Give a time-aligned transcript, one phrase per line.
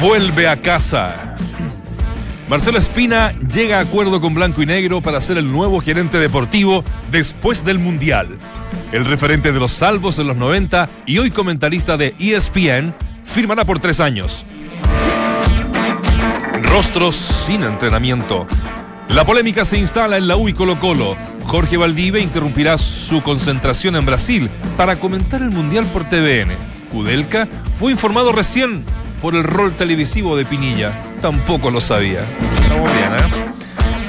[0.00, 1.36] vuelve a casa.
[2.48, 6.82] Marcelo Espina llega a acuerdo con Blanco y Negro para ser el nuevo gerente deportivo
[7.10, 8.38] después del Mundial.
[8.92, 13.78] El referente de los salvos en los 90 y hoy comentarista de ESPN firmará por
[13.78, 14.46] tres años.
[16.62, 18.48] Rostros sin entrenamiento.
[19.08, 21.16] La polémica se instala en la U y Colo Colo.
[21.44, 26.56] Jorge Valdive interrumpirá su concentración en Brasil para comentar el Mundial por TVN.
[26.90, 27.48] Kudelka
[27.78, 28.84] fue informado recién
[29.20, 30.92] por el rol televisivo de Pinilla.
[31.20, 32.20] Tampoco lo sabía.
[32.20, 33.50] ¿eh?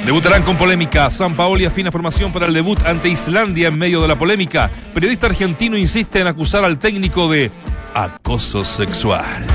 [0.05, 1.09] Debutarán con polémica.
[1.09, 4.71] San Paoli afina formación para el debut ante Islandia en medio de la polémica.
[4.93, 7.51] Periodista argentino insiste en acusar al técnico de
[7.93, 9.45] acoso sexual.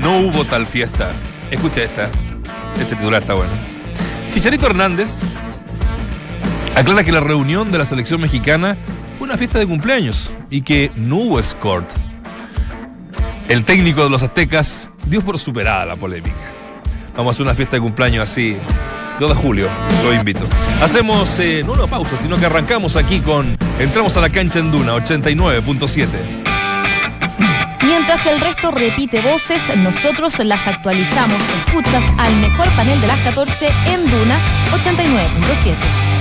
[0.00, 1.12] No hubo tal fiesta.
[1.50, 2.10] Escucha esta.
[2.78, 3.52] Este titular está bueno.
[4.30, 5.20] Chicharito Hernández
[6.74, 8.76] aclara que la reunión de la selección mexicana
[9.18, 11.90] fue una fiesta de cumpleaños y que no hubo escort.
[13.52, 16.50] El técnico de los aztecas dio por superada la polémica.
[17.14, 18.56] Vamos a hacer una fiesta de cumpleaños así.
[19.20, 19.68] 2 de julio,
[20.02, 20.40] lo invito.
[20.80, 24.70] Hacemos eh, no una pausa, sino que arrancamos aquí con Entramos a la cancha en
[24.70, 26.06] Duna 89.7.
[27.82, 31.38] Mientras el resto repite voces, nosotros las actualizamos.
[31.66, 34.38] Escuchas al mejor panel de las 14 en Duna
[34.82, 36.11] 89.7.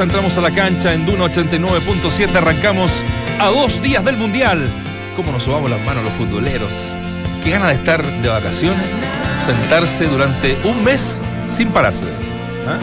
[0.00, 2.34] Entramos a la cancha en Duna 89.7.
[2.36, 3.04] Arrancamos
[3.40, 4.70] a dos días del Mundial.
[5.16, 6.70] ¿Cómo nos subamos las manos los futboleros?
[7.42, 8.86] Qué gana de estar de vacaciones,
[9.44, 12.04] sentarse durante un mes sin pararse.
[12.68, 12.78] ¿ah?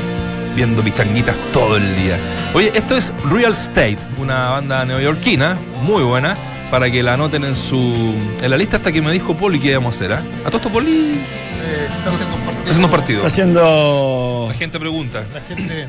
[0.55, 2.17] Viendo pichanguitas todo el día.
[2.53, 6.35] Oye, esto es Real State, una banda neoyorquina muy buena.
[6.69, 9.69] Para que la anoten en su en la lista hasta que me dijo Poli que
[9.69, 10.13] íbamos a hacer.
[10.13, 10.21] ¿ah?
[10.43, 11.21] A todo esto Poli
[11.63, 12.65] Eh, está haciendo un partido.
[12.65, 13.17] está haciendo un partido.
[13.19, 15.23] Está haciendo La gente pregunta.
[15.33, 15.87] La gente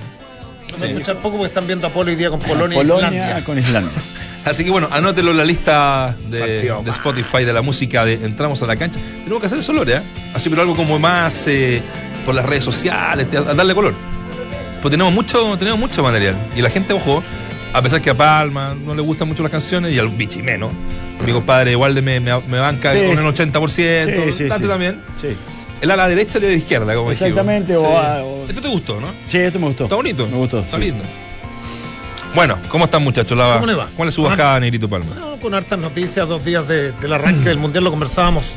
[0.76, 0.82] no Sí.
[0.84, 3.14] va a escuchar poco porque están viendo a Polo hoy día con Polonia, Polonia e
[3.14, 3.44] Islandia.
[3.44, 3.92] con Islandia.
[4.44, 6.72] Así que bueno, anótelo en la lista de.
[6.88, 9.00] Spotify de la música de Entramos a la cancha.
[9.24, 10.02] Tenemos que hacer eso, Lore, ¿eh?
[10.34, 11.82] Así, pero algo como más eh,
[12.24, 13.94] por las redes sociales, a, darle color.
[14.80, 16.36] Pues tenemos mucho, tenemos mucho material.
[16.54, 17.24] Y la gente, ojo,
[17.72, 20.72] a pesar que a Palma no le gustan mucho las canciones y al Bichi menos.
[21.26, 23.42] Mi compadre igual de me, me, me banca Sí, con sí.
[23.42, 24.32] el 80%.
[24.32, 24.68] Sí, sí.
[24.68, 25.00] también.
[25.20, 25.28] Sí,
[25.80, 27.10] El a la derecha y el a la izquierda, como.
[27.10, 27.82] Exactamente, Sí.
[27.84, 29.08] o a- o- Esto te gustó, ¿no?
[29.26, 29.84] sí, esto me gustó.
[29.84, 30.26] Está bonito.
[30.28, 30.60] Me gustó.
[30.60, 30.84] Está sí.
[30.84, 31.04] lindo.
[32.34, 33.36] Bueno, ¿cómo están muchachos?
[33.36, 33.88] La- ¿Cómo le va?
[33.96, 35.14] ¿Cuál es su Con bajada, Negrito Palma?
[35.14, 38.54] No, con hartas noticias, dos días de- del arranque del Mundial lo conversábamos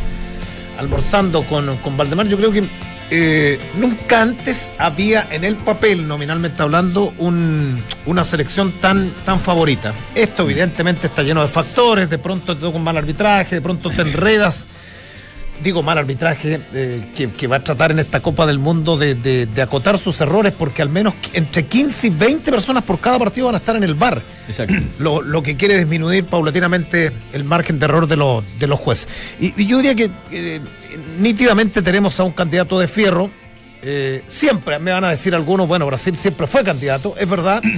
[0.78, 2.28] almorzando con, con Valdemar.
[2.28, 2.63] Yo creo que
[3.12, 9.94] eh, nunca antes había en el papel, nominalmente hablando, un- una selección tan, tan favorita.
[10.13, 13.90] Esto evidentemente está lleno de factores, de pronto te toca un mal arbitraje, de pronto
[13.90, 14.68] te enredas.
[15.64, 19.16] Digo mal arbitraje eh, que, que va a tratar en esta Copa del Mundo de,
[19.16, 23.20] de- de acotar sus errores porque al menos entre 15 y 20 personas por cada
[23.20, 24.75] partido van a estar en el bar Exacto.
[25.00, 29.08] lo, lo que quiere disminuir paulatinamente el margen de error de, los de los jueces.
[29.42, 30.62] Y, y yo diría que eh,
[31.19, 33.30] nítidamente tenemos a un candidato de fierro.
[33.81, 37.62] eh, siempre me van a decir algunos, bueno, Brasil siempre fue candidato, es verdad.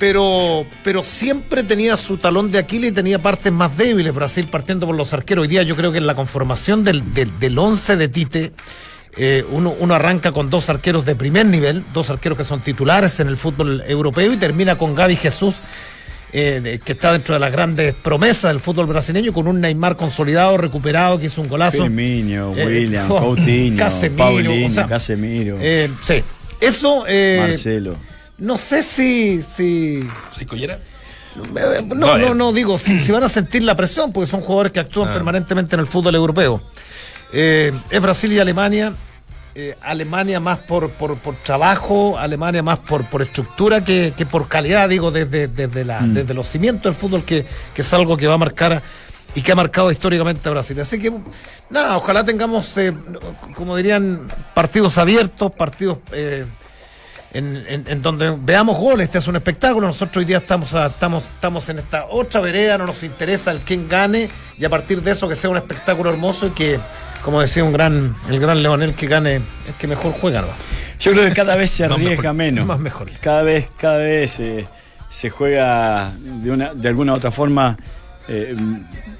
[0.00, 4.14] Pero, pero siempre tenía su talón de Aquiles y tenía partes más débiles.
[4.14, 5.42] Brasil partiendo por los arqueros.
[5.42, 8.52] Hoy día yo creo que en la conformación del, del, del once de Tite,
[9.18, 13.20] eh, uno, uno arranca con dos arqueros de primer nivel, dos arqueros que son titulares
[13.20, 15.58] en el fútbol europeo y termina con Gaby Jesús,
[16.32, 20.56] eh, que está dentro de las grandes promesas del fútbol brasileño, con un Neymar consolidado,
[20.56, 21.82] recuperado, que hizo un golazo.
[21.82, 26.22] Firmino, Eh, William, Coutinho, Casemiro, Paulinho, o sea, Casemiro, Eh, sí.
[26.58, 27.96] Eso, eh, Marcelo.
[28.40, 30.74] No sé si, si ¿Soy collera?
[30.76, 32.26] eh, No, Vale.
[32.28, 35.08] no, no, digo, si, si van a sentir la presión, porque son jugadores que actúan
[35.10, 35.14] Ah.
[35.14, 36.60] permanentemente en el fútbol europeo.
[37.32, 38.92] Eh, es Brasil y Alemania.
[39.54, 44.46] eh, Alemania más por, por, por, trabajo, Alemania más por, por estructura que, que por
[44.48, 46.14] calidad, digo, desde, desde, la, mm.
[46.14, 47.44] desde los cimientos del fútbol, que,
[47.74, 48.80] que, es algo que va a marcar
[49.34, 50.78] y que ha marcado históricamente a Brasil.
[50.80, 51.12] Así que,
[51.68, 52.92] nada, ojalá tengamos, eh,
[53.54, 55.98] como dirían, partidos abiertos, partidos...
[56.12, 56.44] Eh,
[57.32, 61.68] en, en, donde veamos goles, este es un espectáculo, nosotros hoy día estamos, estamos, estamos
[61.68, 64.28] en esta otra vereda, no nos interesa el quién gane
[64.58, 66.80] y a partir de eso que sea un espectáculo hermoso y que
[67.22, 70.44] como decía un gran, el gran Leonel, que gane es que mejor juega.
[70.98, 72.66] Yo creo que cada vez se arriesga menos.
[72.66, 73.10] Más mejor.
[73.20, 74.66] Cada vez, cada vez eh,
[75.08, 77.76] se juega de, una, de alguna u otra forma
[78.28, 78.56] eh,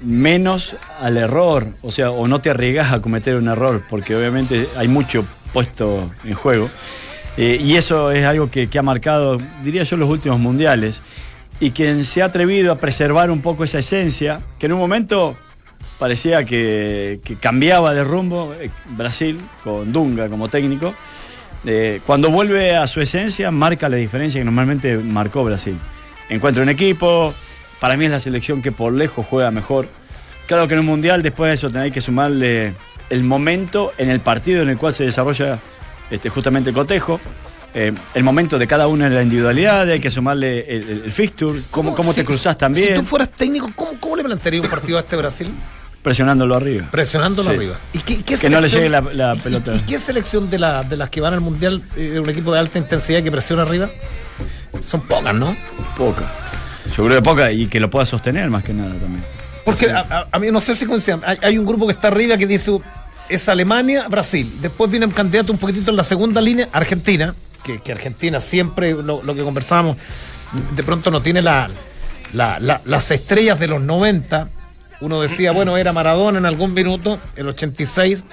[0.01, 1.67] menos al error.
[1.83, 6.11] O sea, o no te arriesgas a cometer un error, porque obviamente hay mucho puesto
[6.23, 6.69] en juego.
[7.37, 11.01] Eh, y eso es algo que, que ha marcado, diría yo, los últimos mundiales.
[11.59, 15.37] Y quien se ha atrevido a preservar un poco esa esencia, que en un momento
[16.01, 20.95] parecía que, cambiaba de rumbo eh, Brasil con Dunga como técnico.
[21.63, 25.77] Eh, cuando vuelve a su esencia, marca la diferencia que normalmente marcó Brasil.
[26.27, 27.35] Encuentra un equipo,
[27.79, 29.89] para mí es la selección que por lejos juega mejor.
[30.47, 32.73] Claro que en un mundial, después de eso, tenéis que sumarle
[33.11, 35.59] el momento en el partido en el cual se desarrolla
[36.11, 37.19] este, justamente el cotejo.
[37.73, 41.95] Eh, el momento de cada uno en la individualidad, hay que sumarle el, fixture, cómo,
[41.95, 42.89] cómo te cruzás también.
[42.89, 45.53] Si tú fueras técnico, ¿cómo, cómo le plantearías un partido a este Brasil?
[46.01, 46.87] Presionándolo arriba.
[46.91, 47.77] Presionándolo arriba.
[47.93, 49.75] ¿Y qué, que no le llegue la, pelota.
[49.75, 52.59] ¿Y, qué selección de, la, de las que van al mundial, eh, un equipo de
[52.59, 53.89] alta intensidad que presiona arriba?
[54.83, 55.55] Son pocas, ¿no?
[55.95, 56.25] Pocas.
[56.97, 59.23] Yo creo que pocas y que lo pueda sostener más que nada también.
[59.63, 61.21] Porque a, mí no sé si coinciden.
[61.23, 62.71] Hay, hay, un grupo que está arriba que dice
[63.33, 64.51] es Alemania, Brasil.
[64.61, 68.91] Después viene un candidato un poquitito en la segunda línea, Argentina, que, que Argentina siempre,
[68.91, 69.97] lo, lo, que conversábamos,
[70.75, 71.69] de pronto no tiene la,
[72.33, 74.49] la, las estrellas de los 90
[75.01, 78.23] uno decía, bueno, era Maradona en algún minuto, el 86,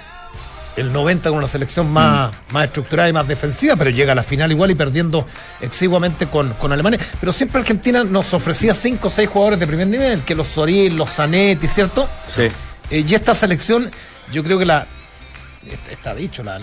[0.77, 2.53] el 90 con una selección más, mm.
[2.53, 5.25] más estructurada y más defensiva, pero llega a la final igual y perdiendo
[5.59, 6.99] exiguamente con, Alemania.
[7.19, 10.95] Pero siempre Argentina nos ofrecía cinco o seis jugadores de primer nivel, que los Soril,
[10.95, 12.07] los Zanetti, ¿cierto?
[12.27, 12.43] Sí.
[12.89, 13.91] Eh, y esta selección,
[14.31, 14.85] yo creo que la,
[15.91, 16.59] está dicho, la,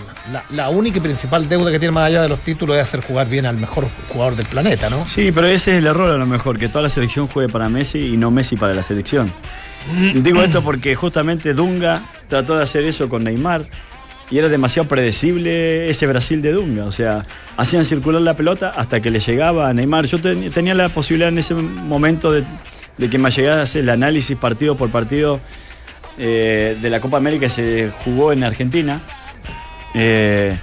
[0.51, 3.29] la, única y principal deuda que tiene más allá de los títulos es hacer jugar
[3.29, 5.07] bien al mejor jugador del planeta, ¿no?
[5.07, 7.69] Sí, pero ese es el error a lo mejor, que toda la selección juegue para
[7.69, 9.31] Messi y no Messi para la selección.
[10.15, 13.65] Digo esto porque justamente Dunga trató de hacer eso con Neymar
[14.29, 16.85] y era demasiado predecible ese Brasil de Dunga.
[16.85, 17.25] O sea,
[17.55, 20.05] hacían circular la pelota hasta que le llegaba a Neymar.
[20.05, 22.43] Yo tenía la posibilidad en ese momento de,
[23.09, 25.39] que me hacer el análisis partido por partido
[26.17, 29.01] eh, de la Copa América se jugó en Argentina,
[29.93, 30.57] eh,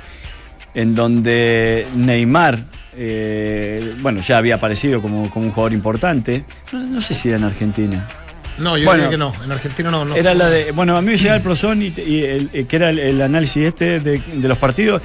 [0.74, 2.58] en donde Neymar.
[2.96, 6.44] Eh, bueno, ya había aparecido como, un jugador importante.
[6.72, 8.08] no sé si era en Argentina.
[8.58, 9.32] No, yo bueno, que no.
[9.44, 10.72] En Argentina no, Era la de.
[10.72, 14.22] Bueno, a mí me llegaba el Prozón y, eh, que era el, análisis este de,
[14.42, 15.02] los partidos.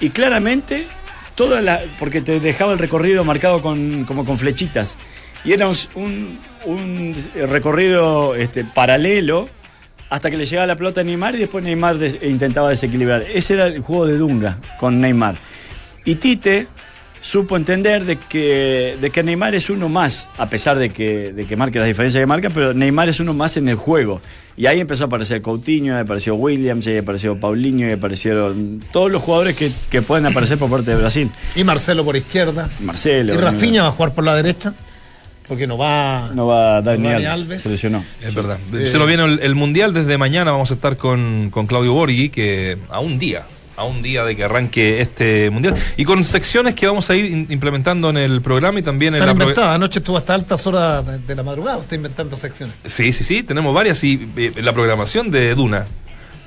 [0.00, 0.86] Y claramente,
[1.34, 1.80] toda la.
[1.98, 4.96] Porque te dejaba el recorrido marcado con, como con flechitas.
[5.44, 9.48] Y era un, un, recorrido este, paralelo
[10.14, 13.22] hasta que le llegaba la pelota a Neymar y después Neymar intentaba desequilibrar.
[13.22, 15.34] Ese era el juego de Dunga con Neymar.
[16.04, 16.68] Y Tite
[17.20, 21.46] supo entender de que, de que Neymar es uno más, a pesar de que, de
[21.46, 24.20] que marque las diferencias que marca, pero Neymar es uno más en el juego.
[24.56, 29.20] Y ahí empezó a aparecer Coutinho, apareció Williams, ahí apareció Paulinho, y aparecieron todos los
[29.20, 31.28] jugadores que, que, pueden aparecer por parte de Brasil.
[31.56, 32.70] Y Marcelo por izquierda.
[32.78, 33.34] Marcelo.
[33.34, 34.74] Y Rafinha va a jugar por la derecha.
[35.46, 36.30] Porque no va.
[36.34, 38.04] No va Dani, Dani Alves, Se lesionó.
[38.22, 38.58] Es verdad.
[38.84, 40.52] Se lo viene el, Mundial desde mañana.
[40.52, 43.44] Vamos a estar con, con Claudio Borghi, que a un día
[43.76, 45.74] a un día de que arranque este mundial.
[45.96, 49.74] Y con secciones que vamos a ir implementando en el programa y también en la
[49.74, 52.74] anoche estuvo hasta altas horas de la madrugada está inventando secciones.
[52.84, 53.42] Sí sí sí.
[53.42, 55.86] Tenemos varias y eh, la programación de Duna.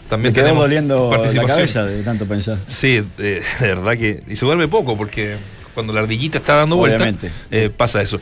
[0.10, 2.60] También Me tenemos doliendo la cabeza de tanto pensar.
[2.66, 5.36] Sí de, verdad que y se duerme poco porque
[5.74, 7.12] cuando la ardillita está dando vuelta
[7.52, 8.20] eh, pasa eso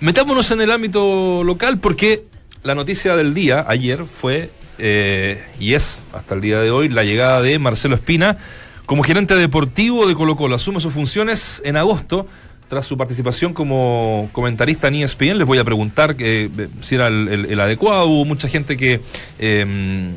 [0.00, 2.24] metámonos en el ámbito local porque
[2.62, 7.04] la noticia del día ayer fue eh, y es hasta el día de hoy la
[7.04, 8.38] llegada de Marcelo Espina
[8.86, 10.54] como gerente deportivo de Colo Colo.
[10.54, 12.26] Asume sus funciones en agosto
[12.68, 15.38] tras su participación como comentarista en ESPN.
[15.38, 16.48] Les voy a preguntar eh,
[16.80, 18.06] si era el, adecuado.
[18.06, 19.00] Hubo mucha gente que
[19.38, 20.12] em,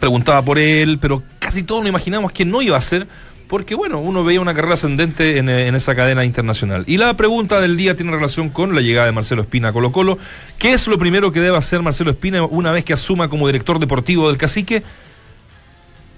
[0.00, 3.08] preguntaba por él, pero casi todos nos imaginamos que no iba a ser
[3.48, 6.84] porque bueno, uno veía una carrera ascendente en, esa cadena internacional.
[6.86, 9.92] Y la pregunta del día tiene relación con la llegada de Marcelo Espina a Colo
[9.92, 10.18] Colo.
[10.58, 13.78] ¿Qué es lo primero que debe hacer Marcelo Espina una vez que asuma como director
[13.78, 14.82] deportivo del cacique?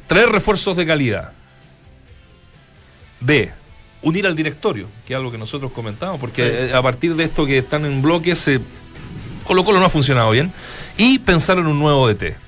[0.06, 1.32] Traer refuerzos de calidad.
[3.20, 3.50] B.
[4.02, 7.58] Unir al directorio, que es algo que nosotros comentamos, porque a partir de esto que
[7.58, 8.48] están en bloques,
[9.44, 10.52] Colo Colo no ha funcionado bien.
[10.96, 12.45] Y pensar en un nuevo DT.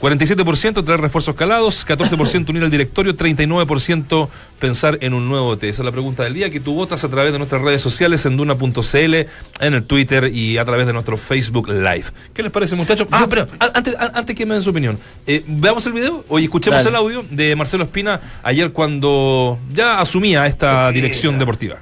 [0.00, 4.28] 47% traer refuerzos calados, 14% unir al directorio, 39%
[4.60, 5.68] pensar en un nuevo T.
[5.68, 8.24] Esa es la pregunta del día que tú votas a través de nuestras redes sociales
[8.26, 9.14] en duna.cl,
[9.60, 12.04] en el Twitter y a través de nuestro Facebook Live.
[12.32, 13.08] ¿Qué les parece, muchachos?
[13.10, 16.86] Ah, pero antes, antes que me den su opinión, eh, veamos el video o escuchemos
[16.86, 21.76] el audio de Marcelo Espina ayer cuando ya asumía esta dirección deportiva.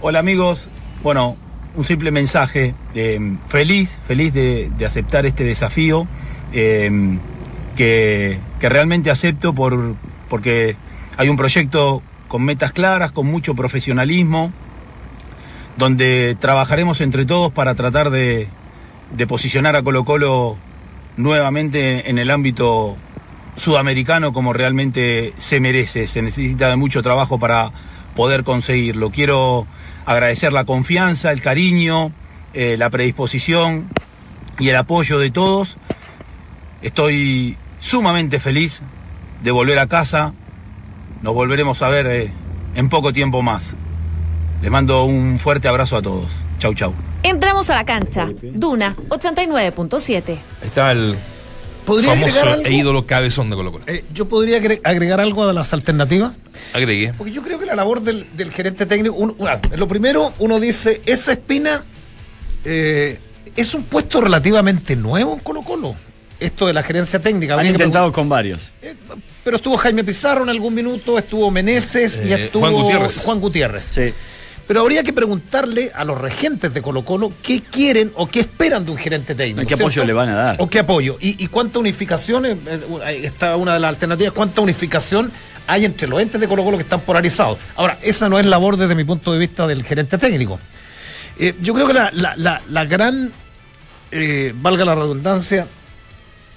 [0.00, 0.60] Hola amigos,
[1.02, 1.36] bueno,
[1.76, 2.74] un simple mensaje.
[2.94, 6.06] Eh, feliz, feliz de, aceptar este desafío
[6.52, 6.90] eh,
[7.76, 9.94] que, realmente acepto por,
[10.28, 10.76] porque
[11.16, 14.52] hay un proyecto con metas claras, con mucho profesionalismo,
[15.76, 18.48] donde trabajaremos entre todos para tratar de,
[19.16, 20.56] de posicionar a Colo Colo
[21.16, 22.96] nuevamente en el ámbito
[23.56, 26.06] sudamericano como realmente se merece.
[26.06, 27.72] Se necesita mucho trabajo para
[28.14, 29.10] poder conseguirlo.
[29.10, 29.66] Quiero
[30.06, 32.12] agradecer la confianza, el cariño,
[32.52, 33.88] eh, la predisposición
[34.58, 35.76] y el apoyo de todos.
[36.82, 38.80] Estoy sumamente feliz
[39.42, 40.32] de volver a casa.
[41.22, 42.32] Nos volveremos a ver eh,
[42.74, 43.70] en poco tiempo más.
[44.62, 46.30] Les mando un fuerte abrazo a todos.
[46.58, 46.92] Chau, chau.
[47.22, 48.28] Entramos a la cancha.
[48.42, 50.38] Duna 89.7.
[50.62, 51.16] Está el
[51.84, 53.84] ¿Podría famoso e ídolo cabezón de Colo Colo.
[53.86, 56.38] Eh, yo podría agregar algo de las alternativas.
[56.72, 57.12] Agregué.
[57.16, 59.36] Porque yo creo que la labor del, gerente técnico,
[59.76, 61.84] lo primero, uno dice, esa espina
[62.64, 63.18] eh,
[63.56, 65.94] es un puesto relativamente nuevo en Colo Colo.
[66.38, 67.58] Esto de la gerencia técnica.
[67.58, 68.70] Han intentado con varios.
[68.80, 68.94] Eh,
[69.44, 73.18] pero estuvo Jaime Pizarro en algún minuto, estuvo Meneses y estuvo Juan Gutiérrez.
[73.24, 73.88] Juan Gutiérrez.
[73.90, 74.14] Sí.
[74.70, 78.84] Pero habría que preguntarle a los regentes de Colo Colo qué quieren o qué esperan
[78.84, 79.66] de un gerente técnico.
[79.66, 80.56] ¿Qué apoyo le van a dar?
[80.60, 81.16] O qué apoyo.
[81.20, 82.56] Y, cuánta unificación, eh,
[83.04, 85.32] eh, está una de las alternativas, cuánta unificación
[85.66, 87.58] hay entre los entes de Colo Colo que están polarizados.
[87.74, 90.60] Ahora, esa no es labor desde mi punto de vista del gerente técnico.
[91.36, 93.32] Eh, yo creo que la, gran,
[94.54, 95.66] valga la redundancia,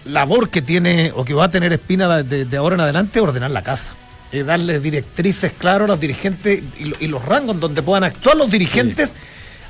[0.06, 3.50] labor que tiene o que va a tener Espina de ahora en adelante es ordenar
[3.50, 3.92] la casa.
[4.34, 6.64] Eh, darle directrices claras a los dirigentes
[7.00, 9.14] y, los rangos donde puedan actuar los dirigentes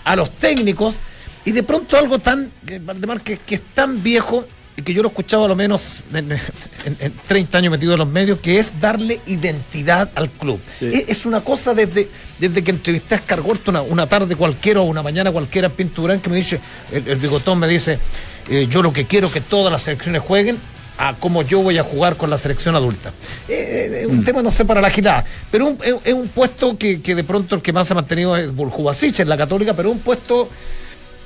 [0.05, 0.95] a los técnicos.
[1.43, 5.11] Y de pronto algo tan, que, que es tan viejo y que yo lo he
[5.11, 6.29] escuchado a lo menos en,
[7.27, 10.61] 30 años metido en los medios, que es darle identidad al club.
[10.79, 15.03] Es, una cosa desde, desde que entrevisté a Escargorto una, una tarde cualquiera o una
[15.03, 16.61] mañana cualquiera en Pinturán que me dice,
[16.93, 17.99] el, bigotón me dice,
[18.49, 20.57] eh, yo lo que quiero que todas las selecciones jueguen
[20.97, 23.09] a cómo yo voy a jugar con la selección adulta.
[23.47, 24.23] Eh, eh, es un mm.
[24.23, 27.73] tema, no sé, para la agitada, pero es, un puesto que, de pronto el que
[27.73, 30.49] más se ha mantenido es Buljubasic en la Católica, pero un puesto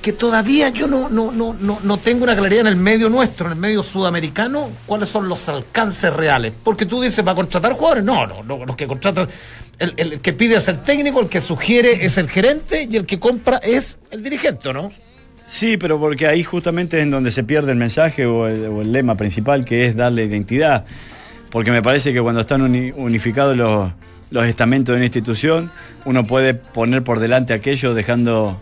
[0.02, 3.54] que todavía yo no, no, no, no, tengo una claridad en el medio nuestro, en
[3.54, 6.54] el medio sudamericano, cuáles son los alcances reales.
[6.64, 8.04] Porque tú dices, ¿va a contratar jugadores?
[8.04, 9.28] No, no, no los que contratan,
[9.80, 13.06] el, el que pide es el técnico, el que sugiere es el gerente y el
[13.06, 14.92] que compra es el dirigente, ¿no?
[15.48, 19.16] Sí, pero porque ahí justamente es en donde se pierde el mensaje o el, lema
[19.16, 20.84] principal, que es darle identidad.
[21.50, 25.72] Porque me parece que cuando están unificados los, estamentos de una institución,
[26.04, 28.58] uno puede poner por delante aquello dejando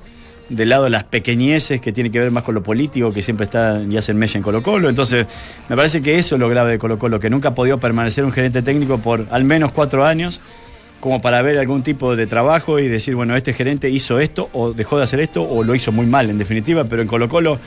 [0.50, 3.82] de lado las pequeñeces que tienen que ver más con lo político, que siempre está
[3.82, 4.88] y hacen mecha en Colo Colo.
[4.88, 5.26] Entonces,
[5.68, 8.24] me parece que eso es lo grave de Colo Colo, que nunca ha podido permanecer
[8.24, 10.40] un gerente técnico por al menos cuatro años
[11.00, 14.74] como para ver algún tipo de trabajo y decir, bueno, este gerente hizo esto o
[14.74, 17.60] dejó de hacer esto o lo hizo muy mal, en definitiva, pero en Colo Colo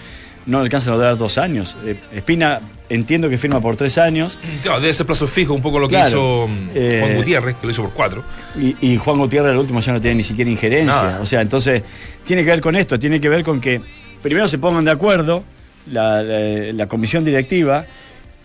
[0.46, 1.76] no alcanza a durar dos años.
[1.84, 4.38] Eh, Espina entiendo que firma por tres años.
[4.62, 7.66] Claro, debe ser plazo fijo, un poco lo que hizo mm, eh, Juan Gutiérrez, que
[7.66, 8.24] lo hizo por cuatro.
[8.56, 11.18] Y, Juan Gutiérrez el último ya no tiene ni siquiera injerencia.
[11.20, 11.82] O sea, entonces
[12.24, 13.80] tiene que ver con esto, tiene que ver con que
[14.22, 15.44] primero se pongan de acuerdo
[15.92, 17.86] la, la comisión directiva,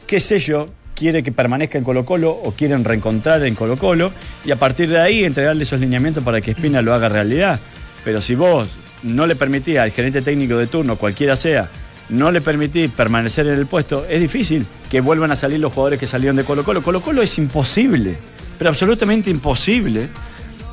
[0.06, 4.12] qué sé yo, quiere que permanezca en Colo Colo o quieren reencontrar en Colo Colo
[4.46, 7.60] y a partir de ahí entregarle esos lineamientos para que Espina lo haga realidad.
[8.04, 8.70] Pero si vos
[9.04, 11.70] no le permitís al gerente técnico de turno, cualquiera sea,
[12.10, 16.00] no le permitís permanecer en el puesto, es difícil que vuelvan a salir los jugadores
[16.00, 16.82] que salieron de Colo Colo.
[16.82, 18.18] Colo Colo es imposible,
[18.58, 20.10] pero absolutamente imposible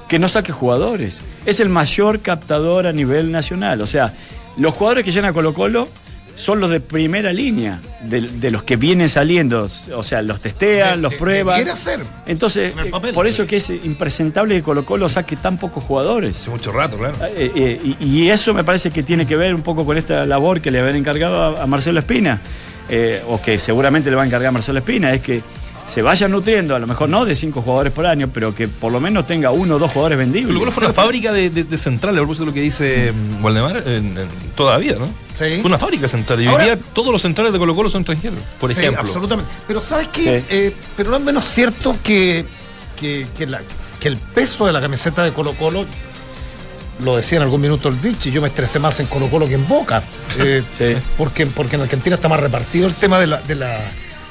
[0.08, 1.20] que no saque jugadores.
[1.46, 3.80] Es el mayor captador a nivel nacional.
[3.80, 4.12] O sea,
[4.56, 5.86] los jugadores que llegan a Colo Colo
[6.34, 11.14] son los de primera línea, de, los que vienen saliendo, o sea, los testean, los
[11.14, 11.68] prueban.
[11.68, 12.00] hacer.
[12.26, 16.36] Entonces, eh, por eso que es impresentable que Colo Colo saque tan pocos jugadores.
[16.36, 17.14] Hace mucho rato, claro.
[17.36, 20.60] Eh, eh, y, eso me parece que tiene que ver un poco con esta labor
[20.60, 22.40] que le habían encargado a, Marcelo Espina,
[23.28, 25.42] o que seguramente le va a encargar a Marcelo Espina, es que
[25.90, 28.92] se vayan nutriendo, a lo mejor no de cinco jugadores por año, pero que por
[28.92, 30.56] lo menos tenga uno o dos jugadores vendibles.
[30.56, 34.94] Pero fue una fábrica de, de, centrales, por lo que dice mm, Waldemar, en, todavía,
[34.94, 35.06] ¿no?
[35.34, 35.58] Sí.
[35.60, 36.40] Fue una fábrica central.
[36.42, 39.02] Y hoy día todos los centrales de Colo Colo son extranjeros, por sí, ejemplo.
[39.02, 39.50] absolutamente.
[39.66, 40.44] Pero ¿sabes qué?
[40.48, 42.44] Eh, pero no es menos cierto que,
[42.96, 45.86] que, que, el peso de la camiseta de Colo Colo
[47.02, 49.54] lo decía en algún minuto el Vichy, yo me estresé más en Colo Colo que
[49.54, 50.00] en Boca.
[50.38, 50.94] Eh, Sí.
[51.18, 53.90] porque, porque en Argentina está más repartido el tema de la, de la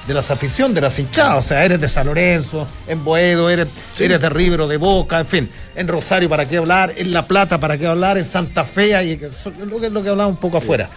[0.09, 3.67] de las aficiones, de las hinchadas, o sea, eres de San Lorenzo, en Boedo, eres,
[3.99, 7.25] eres de River o de Boca, en fin, en Rosario para qué hablar, en La
[7.27, 10.37] Plata para qué hablar, en Santa Fe, y eso lo que, lo que hablaba un
[10.37, 10.89] poco afuera.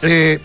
[0.00, 0.40] Eh,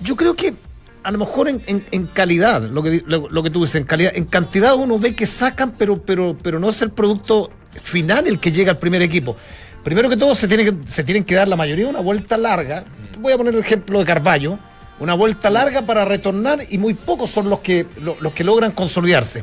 [0.00, 0.54] yo creo que
[1.02, 3.84] a lo mejor en, en- en calidad, lo que, lo, lo que tú dices, en
[3.86, 7.50] calidad, en cantidad uno ve que sacan, pero, pero, pero no es el producto
[7.82, 9.36] final el que llega al primer equipo.
[9.82, 12.84] Primero que todo, se, tiene que, se tienen que dar la mayoría una vuelta larga.
[13.18, 14.58] Voy a poner el ejemplo de Carballo.
[15.02, 18.70] Una vuelta larga para retornar y muy pocos son los que, lo- los que logran
[18.70, 19.42] consolidarse.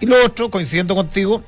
[0.00, 1.44] Y lo otro, coincidiendo contigo,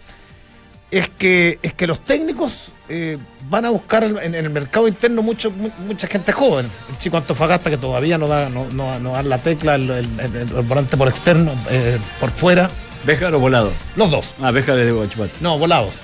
[0.93, 3.19] es que, es que los técnicos eh,
[3.51, 6.71] van a buscar en, en el mercado interno mucho, mu- mucha gente joven.
[6.89, 10.21] El chico Antofagasta que todavía no da, no, no, no da la tecla, el, el-
[10.21, 12.71] el- el volante por externo, eh, por fuera.
[13.05, 13.73] ¿Béjar o volado?
[13.97, 14.35] Los dos.
[14.41, 15.33] Ah, Béjar es de Guachipato.
[15.41, 15.97] No, volados.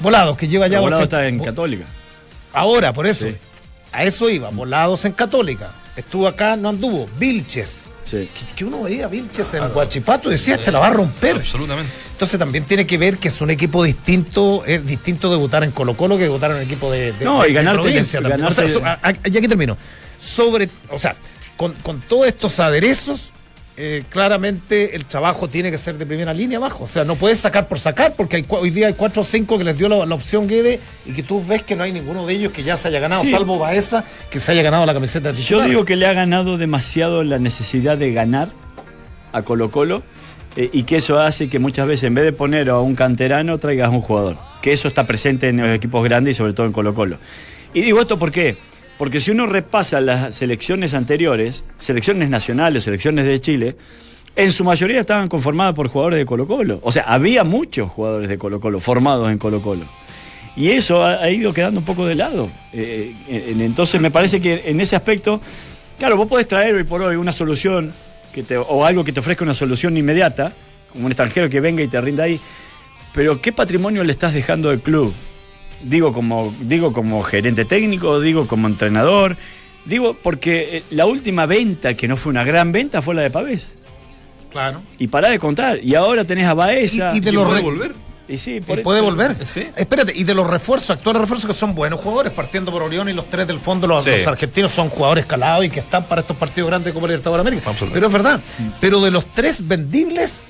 [0.00, 0.80] Volados, que lleva ya...
[0.80, 1.86] volado está en Católica.
[2.52, 3.26] Ahora, por eso.
[3.26, 3.34] Sí.
[3.90, 5.70] A eso iba, volados en Católica.
[5.96, 7.08] Estuvo acá, no anduvo.
[7.18, 7.84] Vilches.
[8.04, 8.28] Sí.
[8.38, 11.36] Que, que uno veía a Vilches en Guachipato y decía, este la va a romper.
[11.36, 11.90] Absolutamente.
[12.12, 15.96] Entonces también tiene que ver que es un equipo distinto, es distinto debutar en Colo
[15.96, 18.46] Colo que debutar en un equipo de, de- No, de- y de ganarte- provincia ganarte-
[18.46, 19.76] O sea, so- a- a- y aquí termino.
[20.18, 21.16] Sobre, o sea,
[21.56, 23.32] con, con todos estos aderezos,
[23.76, 26.84] eh, claramente el trabajo tiene que ser de primera línea abajo.
[26.84, 29.58] O sea, no puedes sacar por sacar, porque hay, hoy día hay cuatro o cinco
[29.58, 32.24] que les dio la, la opción Guede y que tú ves que no hay ninguno
[32.26, 33.30] de ellos que ya se haya ganado, Sí.
[33.32, 36.56] salvo Baeza, que se haya ganado la camiseta de Yo digo que le ha ganado
[36.56, 38.48] demasiado la necesidad de ganar
[39.32, 40.02] a Colo Colo
[40.56, 43.58] eh, y que eso hace que muchas veces en vez de poner a un canterano
[43.58, 44.36] traigas a un jugador.
[44.62, 47.18] Que eso está presente en los equipos grandes y sobre todo en Colo Colo.
[47.74, 48.56] Y digo esto ¿por qué?
[48.98, 53.76] Porque si uno repasa las selecciones anteriores, selecciones nacionales, selecciones de Chile,
[54.36, 56.80] en su mayoría estaban conformadas por jugadores de Colo Colo.
[56.82, 59.84] O sea, había muchos jugadores de Colo Colo formados en Colo Colo.
[60.56, 62.48] Y eso ha, ido quedando un poco de lado.
[62.72, 65.40] Eh, en- entonces me parece que en ese aspecto,
[65.98, 67.92] claro, vos podés traer hoy por hoy una solución
[68.32, 70.52] que te, o algo que te ofrezca una solución inmediata,
[70.92, 72.38] como un extranjero que venga y te rinda ahí,
[73.12, 75.12] pero ¿qué patrimonio le estás dejando al club?
[75.84, 79.36] Digo como, digo como gerente técnico, digo como entrenador,
[79.84, 83.30] digo porque eh, la última venta, que no fue una gran venta, fue la de
[83.30, 83.70] Pavés.
[84.50, 84.82] Claro.
[84.98, 85.78] Y pará de contar.
[85.82, 87.12] Y ahora tenés a Baeza.
[87.14, 87.94] Y- y de ¿Que los volver?
[88.26, 89.46] Y sí, ¿Y por puede pero- volver?
[89.46, 89.66] Sí.
[89.76, 93.12] Espérate, y de los refuerzos, actuales refuerzos que son buenos jugadores, partiendo por Orión y
[93.12, 94.10] los tres del fondo, los, Sí.
[94.16, 97.44] los argentinos son jugadores calados y que están para estos partidos grandes como el Libertadores
[97.44, 97.72] de América.
[97.92, 98.40] Pero es verdad.
[98.80, 100.46] Pero de los tres vendibles,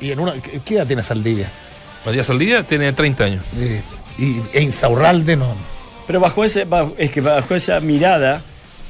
[0.00, 1.50] y en una, ¿qué edad tiene Saldivia?
[2.06, 3.44] Matías Saldía tiene 30 años.
[3.58, 3.82] Eh,
[4.18, 5.54] y, e Insaurralde no.
[6.06, 6.66] Pero bajo ese,
[6.98, 8.42] es que bajo esa mirada,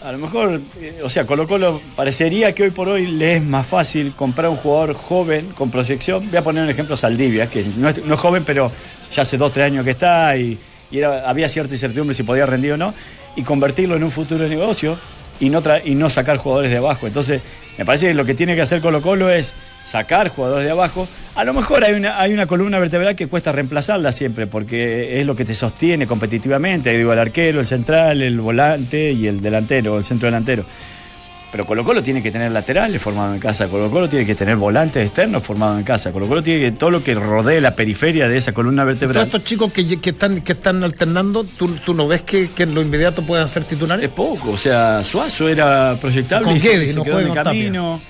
[0.02, 3.42] a lo mejor, eh, o sea, Colo Colo parecería que hoy por hoy le es
[3.42, 6.28] más fácil comprar un jugador joven con proyección.
[6.28, 8.70] Voy a poner un ejemplo Saldivia, que no es, no es joven, pero
[9.10, 10.58] ya hace dos, tres años que está y,
[10.90, 12.94] y había cierta incertidumbre si podía rendir o no,
[13.36, 14.98] y convertirlo en un futuro negocio
[15.42, 17.08] y no, y no sacar jugadores de abajo.
[17.08, 17.42] Entonces,
[17.76, 21.08] me parece que lo que tiene que hacer Colo Colo es sacar jugadores de abajo.
[21.34, 25.26] A lo mejor hay una, hay una columna vertebral que cuesta reemplazarla siempre, porque es
[25.26, 26.96] lo que te sostiene competitivamente.
[26.96, 30.64] Digo, el arquero, el central, el volante y el delantero, el centro delantero.
[31.52, 34.56] Pero Colo Colo tiene que tener laterales formados en casa, Colo Colo tiene que tener
[34.56, 38.26] volantes externos formados en casa, Colo Colo tiene que todo lo que rodee la periferia
[38.26, 39.24] de esa columna Todos vertebral.
[39.26, 42.74] estos chicos que, que están, que están alternando, ¿tú, tú no ves que, que en
[42.74, 44.06] lo inmediato puedan ser titulares?
[44.06, 47.34] Es poco, o sea, Suazo era proyectable Con y se, se no quedó en el
[47.34, 48.00] camino.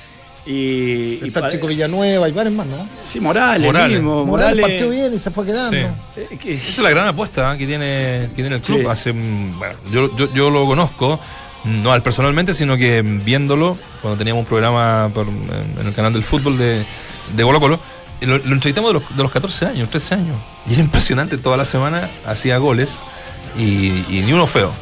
[0.44, 2.88] Y, y Está chico Villanueva y varios más, ¿no?
[3.04, 3.92] Sí, Morales, Morales.
[3.98, 4.24] mismo.
[4.24, 5.70] Morales Morales, partió bien y se fue quedando.
[5.70, 6.20] Sí.
[6.20, 7.58] eh, que- Esa es la gran apuesta ¿eh?
[7.58, 8.80] que tiene, que tiene el club.
[8.80, 8.86] Sí.
[8.88, 11.20] Hace, bueno, yo, yo, yo lo conozco,
[11.64, 16.58] no al personalmente, sino que viéndolo, cuando teníamos un programa en, el canal del fútbol
[16.58, 16.84] de,
[17.36, 17.80] de Colo
[18.26, 20.36] lo entrevistamos de los, de los 14 años, 13 años.
[20.66, 23.00] Y era impresionante, toda la semana hacía goles
[23.56, 24.72] y, y ni uno feo.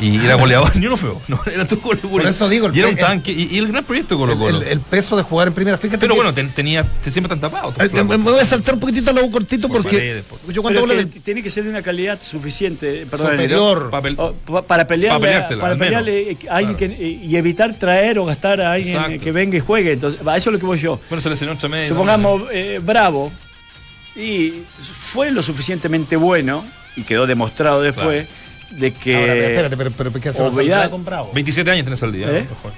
[0.00, 1.20] Y era goleador, ni uno feo.
[1.28, 3.32] No, era todo goles Por eso digo, el Y era un tanque.
[3.32, 4.62] Y, y el gran proyecto de Colo El, Colo.
[4.62, 5.98] el- el peso de jugar en primera, fíjate.
[5.98, 7.74] Pero que- bueno, ten- tenía, te- siempre están tapados.
[7.78, 10.86] Eh, me, me voy a saltar un poquitito a lo cortito Por porque yo cuando
[10.86, 15.56] que tiene que ser de una calidad suficiente, perdón, superior, Papel- o- pa- para pelearle,
[15.60, 19.22] para pelearle a alguien que, y evitar traer o gastar a alguien Exacto.
[19.24, 19.92] que venga y juegue.
[19.92, 21.00] Entonces, a eso es lo que voy yo.
[21.08, 21.88] Bueno, se lesionó entre medio.
[21.88, 23.30] Supongamos eh, Bravo
[24.16, 24.54] y
[24.92, 26.64] fue lo suficientemente bueno
[26.96, 28.26] y quedó demostrado después
[28.70, 31.30] de que Ahora, espérate, pero, pero ¿qué hace Ovidar- Salazar con Bravo?
[31.34, 32.26] 27 años tenés al día.
[32.30, 32.46] ¿Eh?
[32.48, 32.70] ¿no?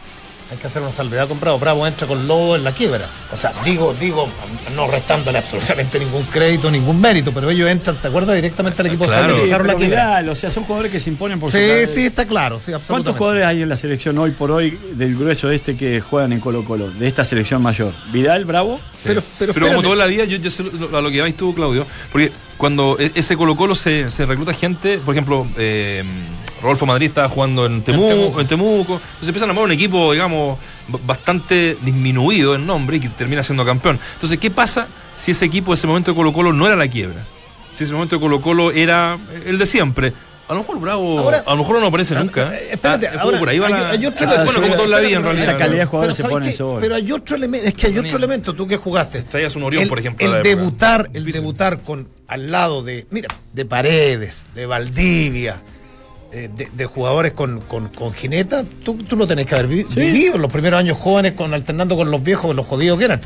[0.50, 1.59] hay que hacer una salvedad con Bravo.
[1.59, 3.07] Bravo entra con Lobo en la quiebra.
[3.33, 4.28] O sea, digo, digo,
[4.76, 8.37] no restándole absolutamente ningún crédito, ningún mérito, pero ellos entran, ¿te acuerdas?
[8.37, 9.35] Directamente al equipo Claro.
[9.38, 10.05] de Sí, Salud, pero la quiebra.
[10.20, 12.70] Vidal, o sea, son jugadores que se imponen por su Sí, sí, está claro, sí,
[12.74, 12.87] absolutamente.
[12.92, 16.40] ¿Cuántos jugadores hay en la selección hoy por hoy del grueso este que juegan en
[16.40, 17.94] Colo Colo, de esta selección mayor?
[18.12, 18.78] Vidal, Bravo.
[19.05, 21.35] Pero, pero, Pero, como toda la vida, yo, yo sé lo- a lo que vais
[21.35, 22.31] tú, Claudio, porque
[22.62, 26.05] cuando e- ese Colo Colo se, se recluta gente, por ejemplo, eh,
[26.62, 28.40] Rodolfo Madrid estaba jugando en, Temu- Temuco.
[28.40, 30.59] en Temuco, entonces empiezan a armar un equipo, digamos,
[31.05, 33.98] bastante disminuido en nombre y que termina siendo campeón.
[34.14, 37.25] Entonces, ¿qué pasa si ese equipo, ese momento de Colo Colo, no era la quiebra?
[37.72, 40.12] Si ese momento de Colo Colo era el de siempre.
[40.53, 42.55] A lo mejor Bravo, Ahora- a lo mejor no aparece nunca.
[42.55, 44.87] eh, espérate, Ah, ahora, por ahí va hay- la- hay otro- Ah, bueno, como toda
[44.88, 45.49] la vida en realidad.
[45.49, 46.81] Esa calidad de Pero, jugadores se ¿sabes pone sobre.
[46.83, 49.23] pero hay otro elemento, es que hay otro elemento, tú que jugaste.
[49.23, 50.37] Traías un Orión, el, por ejemplo.
[50.37, 55.62] El debutar, el debutar con al lado de, mira, de Paredes, de Valdivia,
[56.33, 59.85] eh, de, de jugadores con, con, con jineta, tú, tú lo tenés que haber vi-
[59.88, 60.01] Sí.
[60.01, 63.21] vivido en los primeros años jóvenes con alternando con los viejos, los jodidos que eran.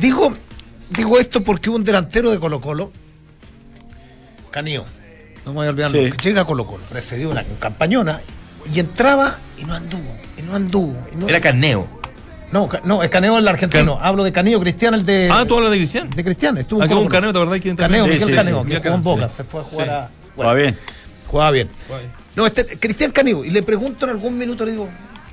[0.00, 0.34] Digo,
[0.96, 2.90] digo esto porque hubo un delantero de Colo Colo,
[4.50, 4.84] Canío,
[5.46, 6.10] no me voy a olvidar, Sí.
[6.22, 8.20] llega a Colo Colo, precedió una campañona
[8.72, 10.96] y entraba y no anduvo, y no anduvo.
[11.12, 11.86] y no- Era Caneo.
[12.52, 13.96] no, no, es Caneo el argentino.
[14.00, 15.28] Hablo de Caneo Cristian, el de.
[15.32, 16.10] Ah, tú hablas de Cristian.
[16.10, 17.08] De Cristian, estuvo Ah, un.
[17.08, 18.14] Caneo, ¿te acordás quién Caneo, también?
[18.14, 18.70] Miguel Sí, sí, Caneo, sí.
[18.70, 19.34] que jugó en Boca, sí.
[19.36, 20.40] se fue a jugar Sí.
[20.40, 20.42] a.
[20.42, 20.76] Va bien.
[21.28, 21.68] Jugaba bien.
[22.34, 24.88] No, este, Cristian Caneo, y le pregunto en algún minuto, le digo,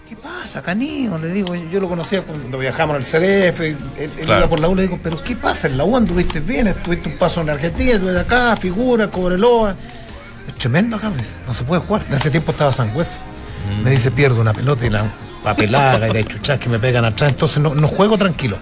[0.08, 1.18] ¿qué pasa, Caneo?
[1.18, 4.42] Le digo, yo lo conocía cuando viajamos al CDF, él, él Claro.
[4.42, 5.68] iba por la U, le digo, ¿pero qué pasa?
[5.68, 9.76] En la U anduviste bien, estuviste un paso en Argentina, estuviste acá, figura, Cobreloa.
[10.48, 11.12] Es tremendo acá,
[11.48, 12.04] no se puede jugar.
[12.10, 13.20] En ese tiempo estaba Sangüesa.
[13.80, 13.84] Mm.
[13.84, 15.06] Me dice, pierdo una pelota y la
[15.44, 18.58] papelaga y de chuchas que me pegan atrás, entonces no, no juego tranquilo.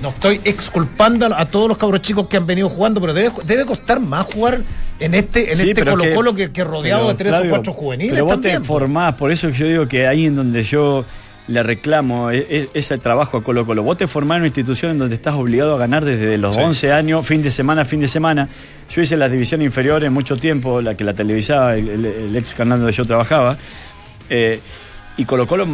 [0.00, 3.66] No estoy exculpando a, todos los cabros chicos que han venido jugando, pero debe, debe
[3.66, 4.60] costar más jugar
[5.00, 7.50] en este, en Sí, este Colo que- Colo que, que rodeado pero, de tres o
[7.50, 8.62] cuatro juveniles Pero vos también.
[8.62, 11.04] te formás, por eso yo digo que ahí en donde yo
[11.48, 13.82] le reclamo e- e- ese trabajo a Colo Colo.
[13.82, 16.92] Vos te formás en una institución en donde estás obligado a ganar desde los 11
[16.92, 18.48] años, fin de semana, fin de semana.
[18.90, 22.54] Yo hice las divisiones inferiores mucho tiempo, la que la televisaba, el, el- el ex
[22.54, 23.56] canal donde yo trabajaba.
[24.30, 24.60] eh,
[25.16, 25.66] y Colo Colo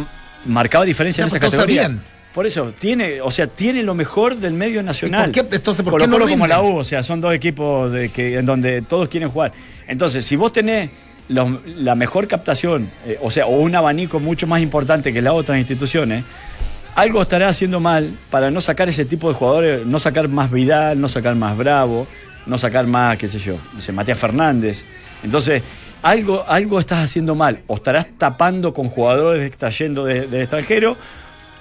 [0.45, 1.91] marcaba diferencia Ya, en esa categoría.
[2.33, 5.31] Por eso, tiene, o sea, tiene lo mejor del medio nacional.
[5.31, 5.55] por qué?
[5.55, 8.37] Entonces, ¿por Colo no Colo como la U, o sea, son dos equipos de que,
[8.37, 9.53] en donde todos quieren jugar.
[9.87, 10.89] Entonces, si vos tenés
[11.27, 15.57] la mejor captación, eh, o sea, o un abanico mucho más importante que las otras
[15.57, 16.23] instituciones,
[16.95, 21.01] algo estará haciendo mal para no sacar ese tipo de jugadores, no sacar más Vidal,
[21.01, 22.07] no sacar más Bravo,
[22.45, 24.85] no sacar más, qué sé yo, sé, Matías Fernández.
[25.23, 25.63] Entonces,
[26.03, 27.59] algo, algo estás haciendo mal.
[27.67, 30.95] O estarás tapando con jugadores que estás yendo de- del extranjero,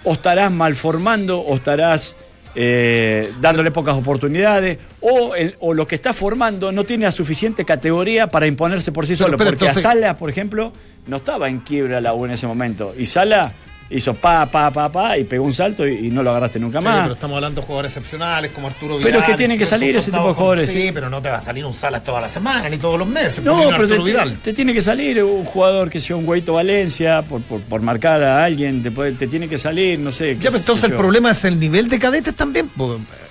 [0.05, 2.17] o estarás malformando, o estarás
[2.55, 7.65] eh, dándole pocas oportunidades, o, el- o lo que estás formando no tiene la suficiente
[7.65, 9.37] categoría para imponerse por sí Pero, solo.
[9.39, 10.73] pero porque entonces- a Sala, por ejemplo,
[11.07, 12.95] no estaba en quiebra la U en ese momento.
[12.99, 13.53] Y Sala
[13.95, 16.81] hizo pa, pa, pa, pa, y pegó un salto y, y no lo agarraste nunca
[16.81, 17.03] Sí, más.
[17.03, 19.13] pero estamos hablando de jugadores excepcionales como Arturo Vidal.
[19.13, 20.91] Pero es que tienen que salir ese tipo de con- jugadores, Sí, sí.
[20.93, 23.43] pero no te va a salir un Salas toda la semana ni todos los meses.
[23.45, 24.37] No, pero te, Vidal.
[24.43, 28.23] te- tiene que salir un jugador que sea un Guaito Valencia por, por, por marcar
[28.23, 30.35] a alguien, te, puede- te tiene que salir, no sé.
[30.37, 32.71] Ya, pero entonces el problema es el nivel de cadetes también.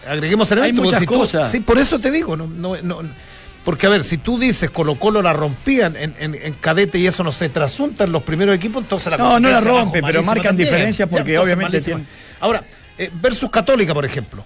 [0.08, 1.52] agreguemos el Hay evento, porque muchas si tú- cosas.
[1.52, 2.36] sí, por eso te digo.
[2.36, 3.02] No, no, no,
[3.64, 7.08] porque, a ver, si tú dices Colo Colo la rompían en, en, en cadete y
[7.08, 10.08] eso no se trasunta en los primeros equipos, entonces la No, no la rompe, abajo,
[10.08, 10.70] pero marcan también.
[10.70, 11.96] diferencia porque obviamente malísima.
[11.98, 12.10] tiene-
[12.42, 12.64] Ahora,
[12.98, 14.44] eh, versus Católica, por ejemplo.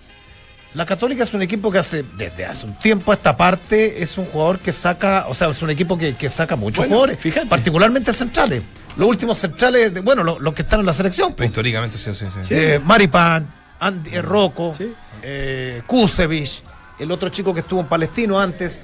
[0.74, 4.16] La Católica es un equipo que hace, desde hace un tiempo a esta parte, es
[4.20, 7.18] un jugador que saca, o sea, es un equipo que, que saca muchos Bueno, jugadores,
[7.20, 7.48] fíjate.
[7.48, 8.62] particularmente centrales.
[8.96, 11.34] Los últimos centrales, de- bueno, los, los que están en la selección.
[11.34, 11.50] Pues.
[11.50, 12.54] históricamente sí, sí, sí.
[12.54, 13.48] Eh, Maripan,
[13.80, 14.92] Andy eh, Rocco, Sí.
[15.24, 16.62] eh, Kusevich,
[17.00, 18.82] el otro chico que estuvo en Palestino antes.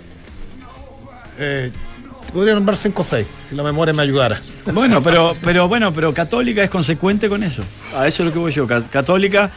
[1.40, 1.72] Eh,
[2.32, 4.40] podría nombrar 5 o 6, si la memoria me ayudara.
[4.74, 7.64] Bueno, pero, pero bueno, pero Católica es consecuente con eso.
[7.96, 8.66] A eso es lo que voy yo.
[8.68, 9.52] Ca- Católica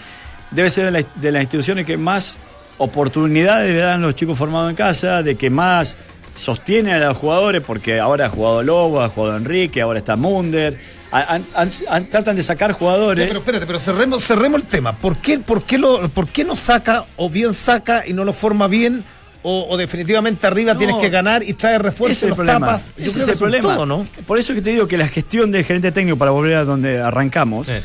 [0.51, 2.37] debe ser de, la- de las instituciones que más
[2.79, 5.97] oportunidades le dan a los chicos formados en casa, de que más
[6.35, 10.79] sostiene a los jugadores, porque ahora ha jugado Lobo, ha jugado Enrique, ahora está Munder.
[11.11, 13.27] Han- han- han- tratan de sacar jugadores.
[13.29, 14.93] pero espérate, pero cerremos, cerremos el tema.
[14.93, 18.33] ¿Por qué, por, qué lo, ¿Por qué no saca o bien saca y no lo
[18.33, 19.05] forma bien?
[19.49, 22.37] O, o definitivamente arriba No, tienes que ganar y trae Ese refuerzo es el los
[22.37, 22.67] problema.
[22.67, 22.93] tapas.
[22.97, 23.75] Yo Ese creo es que el problema.
[23.77, 24.07] todo, ¿no?
[24.27, 27.01] Por eso que te digo que la gestión del gerente técnico, para volver a donde
[27.01, 27.81] arrancamos, Eh.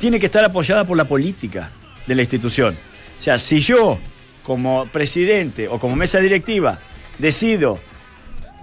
[0.00, 1.70] tiene que estar apoyada por la política
[2.06, 2.74] de la institución.
[3.18, 4.00] O sea, si yo,
[4.42, 6.78] como presidente o como mesa directiva,
[7.20, 7.78] decido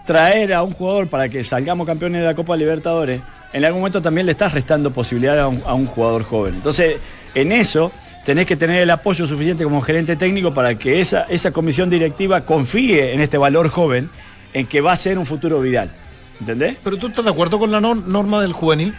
[0.05, 3.21] traer a un jugador para que salgamos campeones de la Copa Libertadores,
[3.53, 6.55] en algún momento también le estás restando posibilidad a un, a un jugador joven.
[6.55, 6.97] Entonces,
[7.33, 7.91] en eso
[8.25, 12.45] tenés que tener el apoyo suficiente como gerente técnico para que esa, esa comisión directiva
[12.45, 14.09] confíe en este valor joven,
[14.53, 15.91] en que va a ser un futuro Vidal.
[16.39, 16.75] ¿Entendés?
[16.83, 18.93] Pero tú estás de acuerdo con la nor- norma del juvenil.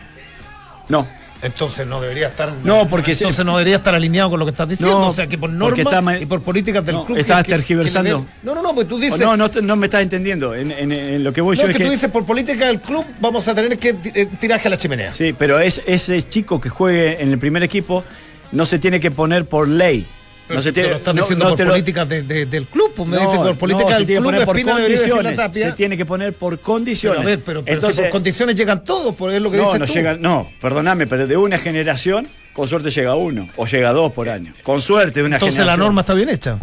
[0.88, 1.06] No.
[1.42, 2.52] Entonces no debería estar.
[2.62, 5.00] No, porque entonces se- no debería estar alineado con lo que estás diciendo.
[5.00, 7.18] No, o sea que por porque norma está ma- y por políticas del No, club.
[7.18, 8.24] que- que tergiversando.
[8.44, 9.18] No, no, no, pues tú dices.
[9.18, 10.54] no, no, no me estás entendiendo.
[10.54, 11.86] En, en- en lo que voy no, yo es es que, que.
[11.86, 15.12] tú dices por política del club vamos a tener que eh, tiraje a la chimenea.
[15.12, 18.04] Sí, pero es, ese chico que juegue en el primer equipo
[18.52, 20.06] no se tiene que poner por ley.
[20.48, 22.46] Pero no se tiene, lo están no- diciendo no por te lo- políticas de- de-
[22.46, 24.24] del club, pues me No, dicen por política no, se del tiene que club.
[24.32, 25.62] poner por condiciones.
[25.62, 27.20] Se tiene que poner por Pero, condiciones.
[27.20, 29.64] a ver, pero, pero si Entonces, por condiciones llegan todos, por es lo que no,
[29.66, 29.92] dices no tú.
[29.94, 34.28] llega, no, perdóname, pero de una generación, con suerte llega uno, o llega dos por
[34.28, 34.52] año.
[34.64, 35.80] Con suerte de una Entonces generación.
[35.80, 36.58] la norma está bien hecha.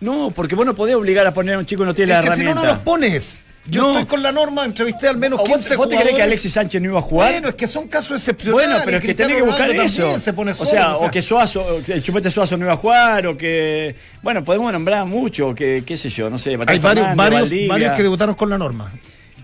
[0.00, 2.18] No, porque vos no podés obligar a poner a un chico que no tiene Es
[2.18, 2.68] la que si no, herramienta.
[2.68, 3.40] no los pones.
[3.66, 3.90] Yo No.
[3.90, 6.22] estoy con la norma, entrevisté al menos ¿O 15 vos, vos te crees que.
[6.22, 7.32] Alexis Sánchez no iba a jugar?
[7.32, 8.68] Bueno, es que son casos excepcionales.
[8.68, 10.02] Bueno, pero es que tenés que buscar eso.
[10.02, 12.72] también se pone o, sea, o que Suazo, o que el Chupete Suazo no iba
[12.72, 13.94] a jugar, o que.
[14.22, 16.58] Bueno, podemos nombrar mucho, que qué sé yo, no sé.
[16.66, 18.90] Hay varios, varios, varios que debutaron con la norma.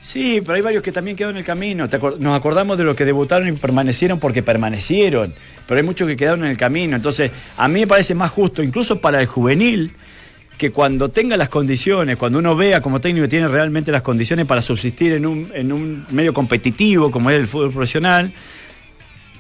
[0.01, 1.89] Sí, pero hay varios que también quedaron en el camino.
[2.19, 5.35] Nos acordamos de los que debutaron y permanecieron porque permanecieron,
[5.67, 6.97] pero hay muchos que quedaron en el camino.
[6.97, 9.93] Entonces, a mí me parece más justo, incluso para el juvenil,
[10.57, 14.63] que cuando tenga las condiciones, cuando uno vea como técnico tiene realmente las condiciones para
[14.63, 18.33] subsistir en un, en un medio competitivo como es el fútbol profesional,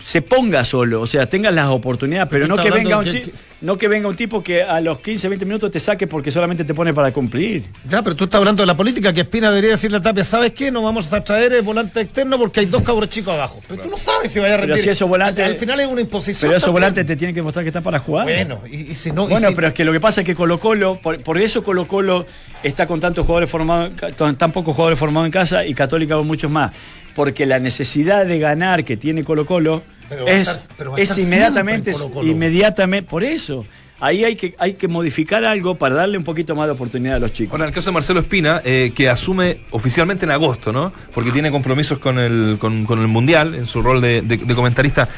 [0.02, 3.18] se ponga solo, o sea, tenga las oportunidades, pero Pero no que, venga un hablando
[3.18, 6.06] chi- que- no que venga un tipo que a los 15, 20 minutos te saque
[6.06, 7.62] porque solamente te pone para cumplir.
[7.88, 10.52] Ya, pero tú estás hablando de la política, que Espina debería decirle a Tapia, ¿sabes
[10.52, 10.70] qué?
[10.70, 13.62] No vamos a traer el volante externo porque hay dos cabros chicos abajo.
[13.66, 14.84] Pero tú no sabes si vaya a Pero rendir.
[14.84, 16.48] si esos volantes- Al, al final es una imposición.
[16.50, 18.24] Pero esos volantes te tienen que demostrar que están para jugar.
[18.26, 19.24] Bueno, y, y si no...
[19.24, 21.38] y Bueno, si- pero es que lo que pasa es que Colo Colo, por, por
[21.40, 22.26] eso Colo Colo
[22.62, 26.26] está con tantos jugadores formados, con tan pocos jugadores formados en casa y Católica con
[26.26, 26.72] muchos más.
[27.14, 31.92] Porque la necesidad de ganar que tiene Colo Colo Pero es, estar- pero es inmediatamente,
[32.22, 33.64] inmediatamente, por eso.
[33.98, 37.18] Ahí hay que, hay que modificar algo para darle un poquito más de oportunidad a
[37.18, 37.52] los chicos.
[37.52, 40.92] Ahora, en el caso de Marcelo Espina, eh, que asume oficialmente en agosto, ¿no?
[41.14, 44.54] Porque tiene compromisos con el, con, con el Mundial en su rol de, de- de
[44.54, 45.08] comentarista.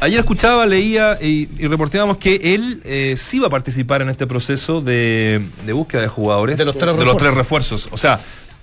[0.00, 4.26] Ayer escuchaba, leía y, y reporteábamos que él eh, sí va a participar en este
[4.26, 6.56] proceso de, de búsqueda de jugadores.
[6.56, 7.18] De los tres de los refuerzos.
[7.22, 7.88] tres refuerzos.
[7.92, 8.18] O sea,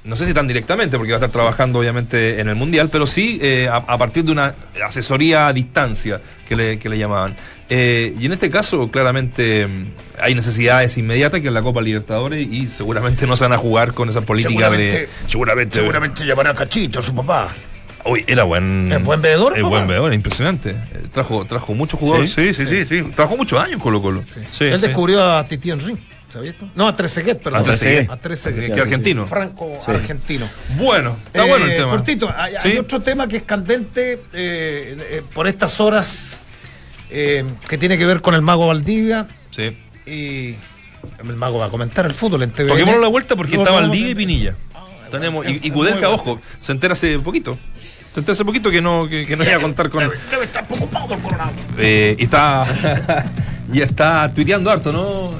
[0.07, 3.05] no sé si tan directamente, porque va a estar trabajando obviamente en el Mundial, pero
[3.05, 7.35] sí eh, a, a partir de una asesoría a distancia que le, que le llamaban.
[7.69, 9.85] Eh, y en este caso, claramente, mm,
[10.21, 13.93] hay necesidades inmediatas que es la Copa Libertadores y seguramente no se van a jugar
[13.93, 15.07] con esa política de.
[15.27, 15.77] Seguramente.
[15.79, 17.49] Seguramente llamará a Cachito, su papá.
[18.05, 18.89] Uy, era buen.
[18.93, 19.69] ¿Es buen veedor, Es papá?
[19.69, 20.75] buen veedor, impresionante.
[21.11, 22.31] Trajo, trajo muchos jugadores.
[22.31, 23.03] Sí, sí, sí, sí.
[23.13, 24.23] Trabajó muchos años Colo Colo.
[24.51, 24.87] Sí, Él sí.
[24.87, 25.97] descubrió a Titi Henry,
[26.31, 26.55] ¿sabías?
[26.55, 26.69] tú?
[26.75, 27.61] No, a Trezeguet, perdón.
[27.61, 28.09] A Trezeguet.
[28.09, 28.73] A Trezeguet.
[28.73, 29.25] Que argentino.
[29.27, 30.47] Franco argentino.
[30.77, 31.89] Bueno, está Eh, bueno el tema.
[31.91, 36.41] Cortito, hay, otro tema que es candente eh, eh, por estas horas
[37.09, 39.75] eh, que tiene que ver con el mago Valdivia Sí.
[40.05, 40.55] y
[41.19, 42.69] el mago va a comentar el fútbol en TV.
[42.69, 44.55] Toquémonos la vuelta porque No, está Valdivia y Pinilla.
[45.09, 47.57] Tenemos, y, y Kudelka, ojo, se entera hace poquito.
[47.75, 50.03] Se entera hace poquito que no, que, que no iba a contar con.
[50.29, 51.51] Debe estar preocupado el coronado.
[51.77, 52.65] Eh, y está.
[53.73, 55.31] y está tuiteando harto, ¿no?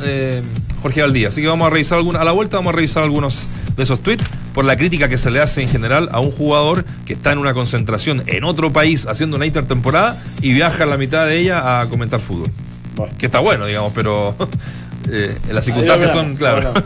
[0.82, 1.30] Jorge Valdía.
[1.30, 4.02] Así que vamos a revisar alguna, a la vuelta vamos a revisar algunos de esos
[4.02, 7.32] tweets por la crítica que se le hace en general a un jugador que está
[7.32, 11.38] en una concentración en otro país haciendo una intertemporada y viaja a la mitad de
[11.38, 12.52] ella a comentar fútbol.
[12.96, 13.14] Bueno.
[13.18, 14.36] Que está bueno, digamos, pero
[15.12, 16.74] eh, las circunstancias son, claro.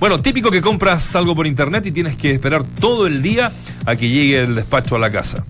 [0.00, 3.52] Bueno, típico que compras algo por internet y tienes que esperar todo el día
[3.86, 5.46] a que llegue el despacho a la casa.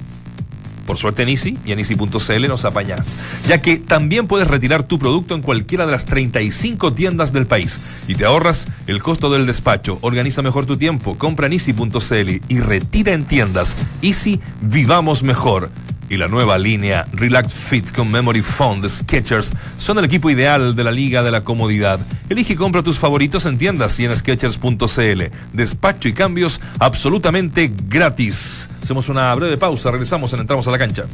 [0.87, 3.13] Por suerte en Easy y en Easy.cl nos apañás,
[3.47, 7.81] ya que también puedes retirar tu producto en cualquiera de las 35 tiendas del país
[8.07, 9.99] y te ahorras el costo del despacho.
[10.03, 13.77] Organiza mejor tu tiempo, compra en Easy.cl y retira en tiendas.
[14.03, 15.71] Easy, vivamos mejor.
[16.09, 20.77] Y la nueva línea Relax Fit con Memory Foam de Skechers son el equipo ideal
[20.77, 21.99] de la Liga de la Comodidad.
[22.29, 25.23] Elige y compra tus favoritos en tiendas y en Skechers.cl.
[25.53, 28.69] Despacho y cambios absolutamente gratis.
[28.83, 31.05] Hacemos una breve pausa, regresamos en Entramos a la Cancha.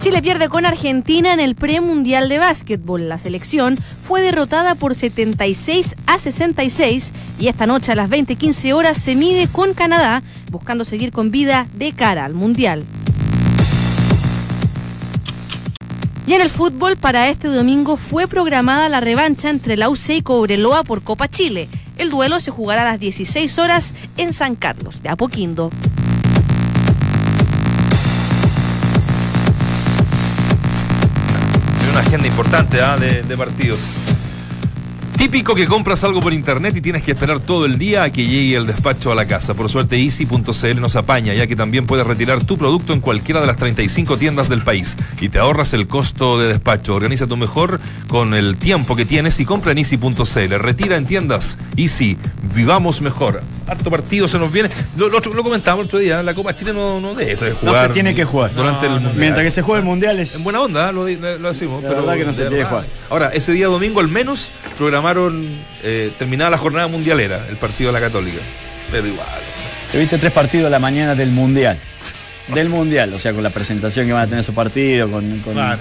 [0.00, 3.10] Chile pierde con Argentina en el premundial de básquetbol.
[3.10, 8.96] La selección fue derrotada por 76 a 66 y esta noche a las 20:15 horas
[8.96, 12.86] se mide con Canadá buscando seguir con vida de cara al mundial.
[16.26, 20.22] Y en el fútbol, para este domingo fue programada la revancha entre la UC y
[20.22, 21.68] Cobreloa por Copa Chile.
[21.98, 25.70] El duelo se jugará a las 16 horas en San Carlos de Apoquindo.
[31.90, 32.96] Una agenda importante ¿ah?
[32.96, 33.90] de, de partidos.
[35.20, 38.26] Típico que compras algo por internet y tienes que esperar todo el día a que
[38.26, 39.52] llegue el despacho a la casa.
[39.52, 43.46] Por suerte, Easy.cl nos apaña, ya que también puedes retirar tu producto en cualquiera de
[43.46, 46.94] las 35 tiendas del país y te ahorras el costo de despacho.
[46.94, 50.54] Organiza tu mejor con el tiempo que tienes y compra en Easy.cl.
[50.58, 52.16] Retira en tiendas Easy.
[52.54, 53.42] Vivamos mejor.
[53.66, 54.70] Harto partido se nos viene.
[54.96, 56.22] Lo, lo, lo comentamos el otro día.
[56.22, 57.74] La Copa Chile no, no debe ser jugar.
[57.74, 58.54] No se tiene que jugar.
[58.54, 59.16] Durante el mundial.
[59.16, 60.34] Mientras que se juegue el mundial es.
[60.34, 61.82] En buena onda, lo, lo decimos.
[61.82, 62.86] La pero verdad que no se de tiene que jugar.
[63.10, 64.50] Ahora, ese día domingo al menos
[65.14, 68.38] programaron eh, terminada la jornada mundialera, el partido de la Católica.
[68.90, 71.78] Pero igual, o sea, Te viste tres partidos a la mañana del mundial.
[72.48, 75.38] Del mundial, o sea, con la presentación que van a tener esos partidos, con.
[75.40, 75.80] con- Claro.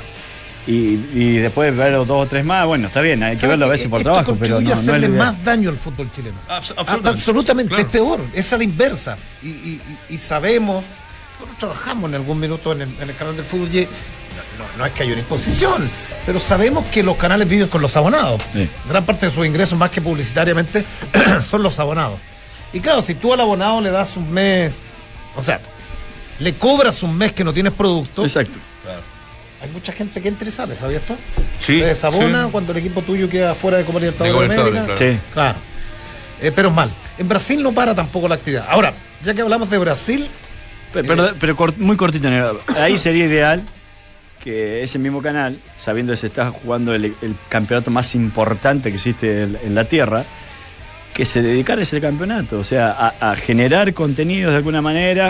[0.67, 3.69] y, y después ver dos o tres más, bueno, está bien, hay que verlo a
[3.69, 5.17] veces por Esto trabajo, pero no, no hacerle ideal.
[5.17, 6.37] más daño al fútbol chileno.
[6.47, 7.09] Abs- absolutamente.
[7.09, 7.87] Absolutamente, Claro.
[7.87, 9.15] es peor, es a la inversa.
[9.41, 10.83] Y, y- y- y sabemos,
[11.39, 13.87] nosotros trabajamos en algún minuto en el, en el canal del fútbol y
[14.77, 15.89] no, es que haya una imposición,
[16.25, 18.41] pero sabemos que los canales viven con los abonados.
[18.53, 18.69] Sí.
[18.87, 20.85] Gran parte de sus ingresos, más que publicitariamente,
[21.49, 22.19] son los abonados.
[22.73, 24.75] Y claro, si tú al abonado le das un mes,
[25.35, 25.59] o sea,
[26.39, 28.57] le cobras un mes que no tienes producto, Exacto.
[29.61, 31.15] hay mucha gente que entra y sale, ¿sabías tú?
[31.59, 32.49] Sí, Se desabona sí.
[32.51, 34.65] cuando el equipo tuyo queda fuera de Copa Libertadores De América.
[34.69, 35.19] Libertadores, Sí.
[35.33, 35.57] Claro.
[36.41, 36.89] Eh, pero es mal.
[37.17, 38.65] En Brasil no para tampoco la actividad.
[38.69, 38.93] Ahora,
[39.23, 40.29] ya que hablamos de Brasil,
[40.93, 42.29] Pero, pero- pero cort- muy cortito.
[42.77, 43.61] Ahí sería ideal
[44.43, 48.95] que ese mismo canal, sabiendo que se está jugando el, el campeonato más importante que
[48.95, 50.23] existe en, en la Tierra,
[51.13, 55.29] que se dedicara a ese campeonato, o sea, a, a generar contenidos de alguna manera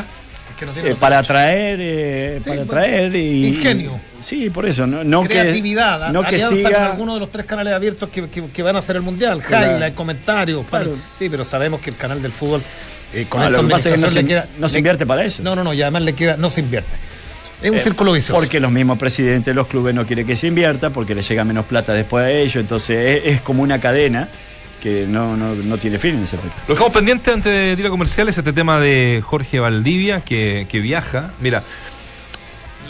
[0.52, 4.00] es que no tiene eh, para atraer, eh, Sí, para atraer y ingenio.
[4.22, 7.74] Sí, por eso, no, no creatividad, que no que siga alguno de los tres canales
[7.74, 9.72] abiertos que, que- que van a hacer el mundial, Claro.
[9.78, 10.86] highlight, comentarios, para-
[11.17, 12.62] sí, pero sabemos que el canal del fútbol
[13.13, 14.80] eh, con Ah, esta lo que pasa es que no se, queda- no se le-
[14.80, 15.41] invierte para eso.
[15.41, 16.95] No, no, no, y además le queda, no se invierte.
[17.62, 18.34] Es un Eh, círculo vicioso.
[18.39, 21.43] Porque los mismos presidentes de los clubes no quieren que se invierta, porque les llega
[21.43, 24.30] menos plata después a ellos, entonces es, es como una cadena
[24.82, 26.58] que no, no, no tiene fin en ese aspecto.
[26.69, 30.80] Lo dejamos pendiente antes de ir a comerciales, este tema de Jorge Valdivia, que, que
[30.80, 31.34] viaja.
[31.41, 31.63] Mira,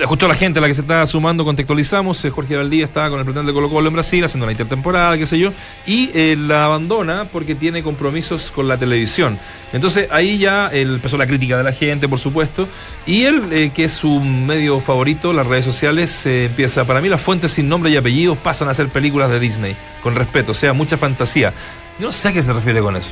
[0.06, 3.26] justo la gente la que se está sumando, contextualizamos, eh, Jorge Valdivia estaba con el
[3.26, 5.52] plantel de Colo Colo en Brasil haciendo una intertemporada, qué sé yo,
[5.86, 9.38] y eh, la abandona porque tiene compromisos con la televisión.
[9.72, 12.68] Entonces ahí ya eh, empezó la crítica de la gente, por supuesto,
[13.06, 17.10] y él, eh, que es su medio favorito, las redes sociales, eh, empieza, para mí
[17.10, 20.56] las fuentes sin nombre y apellidos pasan a ser películas de Disney, con respeto, o
[20.56, 21.54] sea, mucha fantasía.
[22.00, 23.12] Yo no sé a qué se refiere con eso.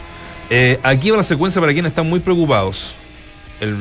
[0.50, 2.96] Eh, aquí va la secuencia para quienes están muy preocupados.
[3.60, 3.76] El,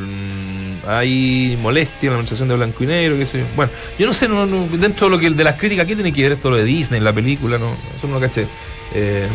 [0.87, 3.45] hay molestia en la administración de blanco y negro, qué sé yo.
[3.57, 6.13] Bueno, yo no sé, no, no, dentro de lo que de las críticas, ¿qué tiene
[6.13, 7.59] que ver esto lo de Disney, la película?
[7.59, 8.47] No, eso no lo caché.
[8.95, 9.27] Eh,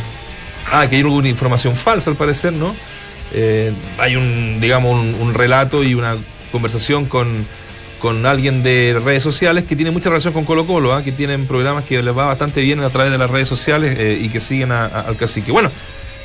[0.72, 2.76] ah, que hay alguna información falsa al parecer, ¿no?
[3.34, 6.18] Eh, hay un, digamos, un, un relato y una
[6.52, 7.46] conversación con,
[8.00, 11.04] con alguien de redes sociales que tiene mucha relación con Colo Colo, ¿ah?
[11.04, 14.20] que tienen programas que les va bastante bien a través de las redes sociales eh,
[14.22, 15.52] y que siguen a- a- al cacique.
[15.52, 15.72] Bueno,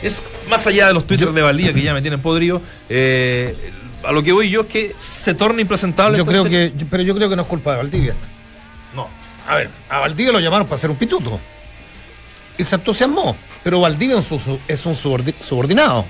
[0.03, 3.55] es más allá de los twitters de Valdía que ya me tienen podrido, eh,
[4.05, 6.17] a lo que voy yo es que se torna impresentable.
[6.19, 8.15] Yo creo que, yo- pero yo creo que no es culpa de Valdivia.
[8.95, 9.09] No.
[9.49, 11.39] A ver, a Valdivia lo llamaron para hacer un pituto.
[12.59, 13.37] Y se entusiasmó.
[13.63, 16.05] Pero Valdivia es un, subordinado.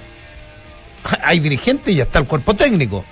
[1.25, 3.05] Hay dirigentes y ya está el cuerpo técnico.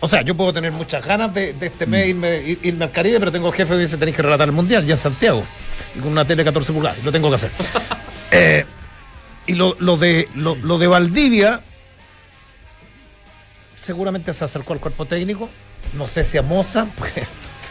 [0.00, 2.92] O sea, yo puedo tener muchas ganas de, de este mes irme, ir- irme al
[2.92, 5.42] Caribe, pero tengo jefe que dice tenéis que relatar el Mundial ya en Santiago.
[5.96, 7.02] Y con una tele 14 pulgadas.
[7.04, 7.50] Lo tengo que hacer.
[8.30, 8.66] Eh,
[9.46, 11.62] y lo, lo de, lo, lo de Valdivia,
[13.92, 15.48] seguramente se acercó al cuerpo técnico.
[15.94, 17.24] No sé si a Moza, porque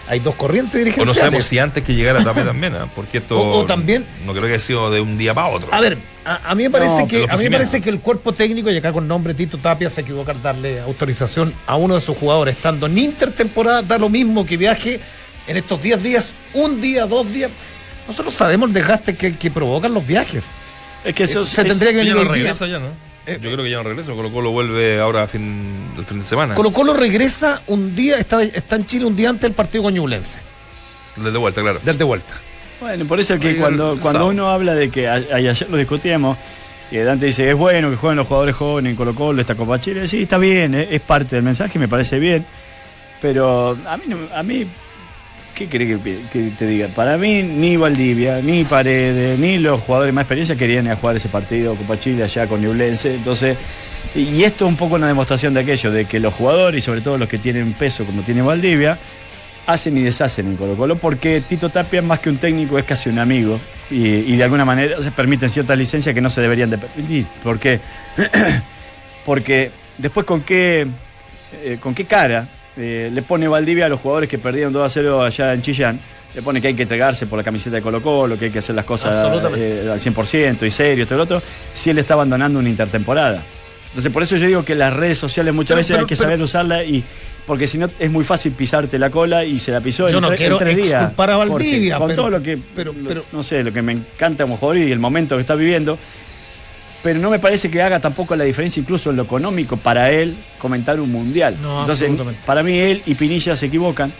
[0.09, 1.17] hay dos corrientes O no dirigenciales.
[1.17, 2.87] sabemos si antes que llegara Tapia también, ¿ah?
[2.95, 5.71] porque esto O- o también- no creo que haya sido de un día para otro.
[5.71, 7.89] A ver, a, a mí me parece No, que el a mí me parece que
[7.89, 11.75] el cuerpo técnico, y acá con nombre Tito Tapia, se equivoca al darle autorización a
[11.75, 14.99] uno de sus jugadores, estando en intertemporada, da lo mismo que viaje
[15.45, 17.51] en estos 10 días, un día, dos días.
[18.07, 20.45] Nosotros sabemos el desgaste que, que provocan los viajes.
[21.05, 22.87] Es que eso Eh, se es- tendría que ya venir no regresa ya, ¿no?
[23.27, 26.19] Eh, Yo creo que ya no regresa, Colo Colo vuelve ahora a fin, el fin
[26.19, 26.55] de semana.
[26.55, 29.93] Colo Colo regresa un día, está, está en Chile un día antes del partido con
[29.93, 30.39] Ñublense,
[31.17, 31.79] Desde vuelta, claro.
[31.83, 32.33] del de vuelta.
[32.79, 35.67] Bueno, por eso es que cuando, el cuando uno habla de que a- y ayer
[35.69, 36.37] lo discutíamos,
[36.89, 39.77] que Dante dice es bueno que jueguen los jugadores jóvenes en Colo Colo, esta Copa
[39.81, 42.45] Chile, sí, está bien, eh, es parte del mensaje, me parece bien,
[43.21, 44.65] pero a mí, no- a mí
[45.57, 45.99] ¿qué querés
[46.31, 46.87] que, te diga?
[46.89, 51.15] Para mí ni Valdivia, ni Paredes, ni los jugadores más experiencia querían ir a jugar
[51.15, 53.57] ese partido Copa Chile allá con Ñublense, entonces...
[54.15, 57.01] Y esto es un poco una demostración de aquello, de que los jugadores, y sobre
[57.01, 58.97] todo los que tienen peso como tiene Valdivia,
[59.65, 63.09] hacen y deshacen en Colo Colo porque Tito Tapia más que un técnico es casi
[63.09, 63.59] un amigo
[63.91, 67.25] y, y de alguna manera se permiten ciertas licencias que no se deberían de permitir.
[67.43, 67.81] ¿Por qué?
[69.25, 70.87] porque después con qué,
[71.63, 74.89] eh, con qué cara eh, le pone Valdivia a los jugadores que perdieron 2 a
[74.89, 75.99] 0 allá en Chillán
[76.35, 78.59] le pone que hay que entregarse por la camiseta de Colo Colo, que hay que
[78.59, 79.25] hacer las cosas
[79.57, 81.41] eh, al 100% y serio, todo lo otro,
[81.73, 83.41] si él está abandonando una intertemporada.
[83.87, 86.15] Entonces, por eso yo digo que las redes sociales muchas Pero- veces pero- hay que
[86.15, 87.03] pero- saber usarla y
[87.47, 90.21] porque si no es muy fácil pisarte la cola y se la pisó Yo en,
[90.21, 90.89] no tre- en quiero tres días.
[91.01, 93.93] exculpar a Jorge, Valdivia, con todo lo que, pero- lo- no sé, lo que me
[93.93, 95.97] encanta a y el momento que está viviendo,
[97.03, 100.35] pero no me parece que haga tampoco la diferencia incluso en lo económico para él
[100.57, 101.55] comentar un mundial.
[101.61, 102.11] No, Entonces,
[102.45, 104.11] para mí él y Pinilla se equivocan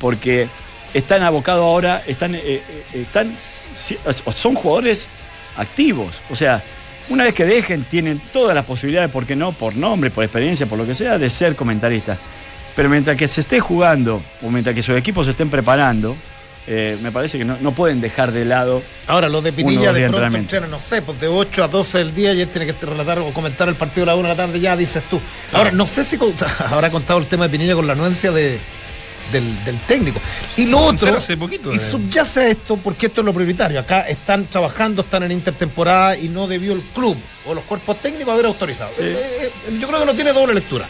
[0.00, 0.46] porque
[0.94, 2.62] están abocados ahora, están, eh, eh,
[2.94, 3.32] están
[4.34, 5.06] son jugadores
[5.56, 6.20] activos.
[6.30, 6.62] O sea,
[7.08, 9.52] una vez que dejen, tienen todas las posibilidades, ¿por qué no?
[9.52, 12.18] Por nombre, por experiencia, por lo que sea, de ser comentaristas.
[12.74, 16.16] Pero mientras que se esté jugando, o mientras que sus equipos se estén preparando,
[16.68, 20.00] eh, me parece que no, no pueden dejar de lado Ahora, lo de Pinilla de
[20.00, 20.56] pronto entrenamiento.
[20.56, 23.18] entrena, no sé, pues de 8 a 12 del día y él tiene que relatar
[23.20, 25.20] o comentar el partido a la 1 de la tarde, ya dices tú.
[25.52, 26.34] Ahora, no sé si con-
[26.66, 28.58] habrá contado el tema de Pinilla con la anuencia de,
[29.32, 30.20] del, del técnico.
[30.56, 33.32] Y lo otro, entera hace poquito y de- subyace a esto porque esto es lo
[33.32, 33.78] prioritario.
[33.78, 38.32] Acá están trabajando, están en intertemporada y no debió el club o los cuerpos técnicos
[38.34, 38.90] haber autorizado.
[38.98, 39.50] Eh, eh,
[39.80, 40.86] yo creo que no tiene doble lectura.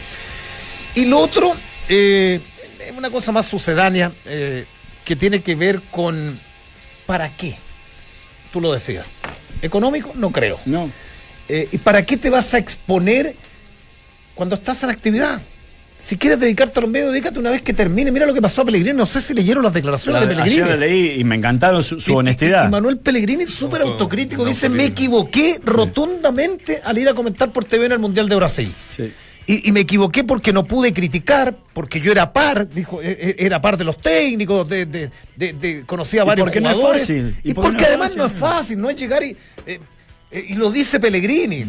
[0.95, 1.53] Y lo otro,
[1.87, 2.39] eh,
[2.83, 4.65] es una cosa más sucedánea eh,
[5.07, 6.37] que tiene que ver con
[7.05, 7.57] ¿para qué?
[8.51, 9.07] Tú lo decías.
[9.61, 10.11] ¿Económico?
[10.15, 10.59] No creo.
[10.65, 10.91] No.
[11.47, 13.33] Eh, ¿Y para qué te vas a exponer
[14.35, 15.39] cuando estás en actividad?
[15.97, 18.11] Si quieres dedicarte a los medios, dedícate una vez que termine.
[18.11, 18.97] Mira lo que pasó a Pellegrini.
[18.97, 20.69] No sé si leyeron las declaraciones La- de Pellegrini.
[20.69, 22.67] la leí y me encantaron su, su Y- y- honestidad.
[22.67, 27.63] Y, Manuel Pellegrini, súper Auto- autocrítico, dice: Me equivoqué rotundamente al ir a comentar por
[27.63, 28.71] TV en el Mundial de Brasil.
[28.89, 29.11] Sí.
[29.49, 33.35] Y, y me equivoqué porque no pude criticar, porque yo era par, dijo, eh, eh,
[33.39, 36.69] era par de los técnicos, de, de- de- de- conocía a Y varios porque no
[36.69, 37.01] es jugadores.
[37.03, 38.17] fácil, Y, y porque no además fácil.
[38.19, 39.37] no es fácil, no es llegar y.
[39.65, 39.79] eh,
[40.31, 41.65] eh, y lo dice Pellegrini.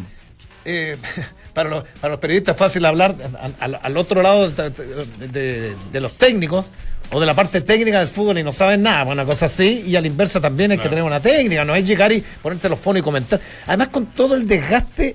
[0.64, 0.96] Eh,
[1.54, 5.28] para, los, para los periodistas es fácil hablar al, al- al otro lado de, de-
[5.28, 6.72] de- de los técnicos
[7.12, 9.94] o de la parte técnica del fútbol y no saben nada, una cosa así, y
[9.94, 12.78] a la inversa también hay que tener una técnica, no es llegar y ponerte los
[12.80, 13.40] fonos y comentar.
[13.66, 15.14] Además con todo el desgaste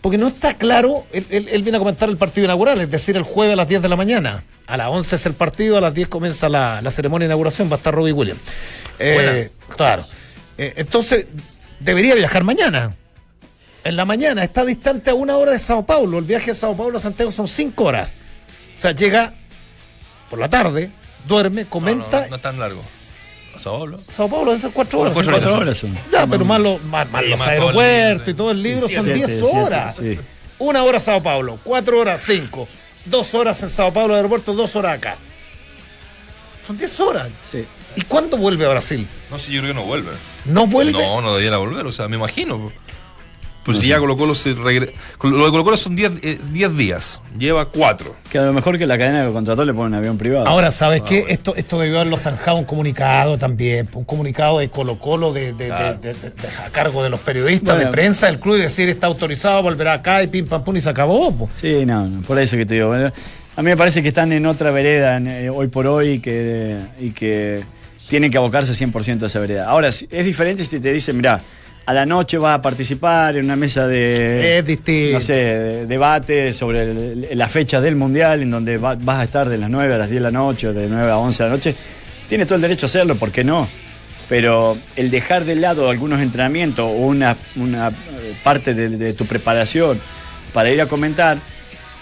[0.00, 3.16] porque no está claro, él, él- él viene a comentar el partido inaugural, es decir,
[3.16, 4.44] el jueves a las 10 de la mañana.
[4.66, 7.68] A las 11 es el partido, a las 10 comienza la, la ceremonia de inauguración,
[7.70, 8.40] va a estar Robbie Williams.
[8.98, 10.04] Eh, claro.
[10.58, 11.26] Eh, entonces,
[11.80, 12.94] debería viajar mañana.
[13.84, 16.18] En la mañana, está distante a una hora de Sao Paulo.
[16.18, 18.12] El viaje de Sao Paulo a Santiago son 5 horas.
[18.76, 19.32] O sea, llega
[20.28, 20.90] por la tarde,
[21.26, 22.22] duerme, No, comenta.
[22.24, 22.84] no, no es tan largo.
[23.60, 23.98] Sao Paulo.
[23.98, 25.14] Sao Paulo deben ser 4 horas.
[25.14, 25.78] Cuatro Cuatro horas.
[25.78, 25.94] son.
[26.12, 29.12] ya, pero más, lo- más, más los el aeropuertos y todo el libro son Siete,
[29.14, 29.96] 10 siete, horas.
[29.96, 30.18] sí.
[30.60, 32.66] Una hora Sao Paulo, cuatro horas, cinco.
[33.04, 35.16] Dos horas en Sao Paulo aeropuerto, dos horas acá.
[36.66, 37.28] Son 10 horas.
[37.50, 37.64] Sí.
[37.96, 39.06] ¿Y cuándo vuelve a Brasil?
[39.30, 40.10] No sé, yo creo que no vuelve.
[40.44, 40.92] ¿No vuelve?
[40.92, 42.70] No, no debiera volver, o sea, me imagino.
[43.68, 44.92] Pues si ya Colo Colo se regresa.
[45.22, 48.16] Lo de Colo Colo son 10 eh, 10 días, lleva 4.
[48.30, 50.46] Que a lo mejor que la cadena que contrató le pone un avión privado.
[50.46, 51.20] Ahora, ¿sabes qué?
[51.20, 51.34] bueno.
[51.34, 55.66] Esto, esto debió haberlo zanjado un comunicado también, un comunicado de Colo Colo de, de-
[55.66, 55.98] Claro.
[56.00, 57.90] de- de- de- a cargo de los periodistas, Bueno.
[57.90, 60.80] de prensa del club y decir está autorizado, volverá acá y pim pam pum y
[60.80, 61.30] se acabó.
[61.36, 61.50] po.
[61.54, 62.92] Sí, no, no, por eso que te digo.
[62.94, 66.18] A mí me parece que están en otra vereda en, eh, hoy por hoy y
[66.20, 67.62] que, y que
[68.08, 69.66] tienen que abocarse 100% a esa vereda.
[69.68, 71.40] Ahora, es diferente si te dicen, mira,
[71.88, 74.66] a la noche vas a participar en una mesa de, Es
[75.14, 79.24] no sé, de debate sobre el- la fecha del Mundial, en donde va- vas a
[79.24, 81.42] estar de las 9 a las 10 de la noche o de 9 a 11
[81.44, 81.74] de la noche.
[82.28, 83.66] Tienes todo el derecho a hacerlo, ¿por qué no?
[84.28, 87.92] Pero el dejar de lado algunos entrenamientos o una, una eh,
[88.44, 89.98] parte de, de tu preparación
[90.52, 91.38] para ir a comentar,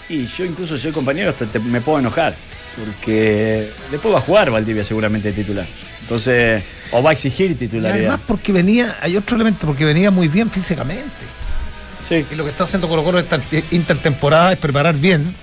[0.09, 2.33] y yo incluso soy compañero hasta te- me puedo enojar,
[2.77, 5.65] porque después va a jugar Valdivia seguramente de titular.
[6.01, 7.97] Entonces, o va a exigir Y titularidad.
[8.07, 11.03] además porque venía, hay otro elemento, porque venía muy bien físicamente.
[12.07, 12.25] Sí.
[12.31, 13.39] Y lo que está haciendo Colo Colo esta
[13.71, 15.35] intertemporada es preparar bien,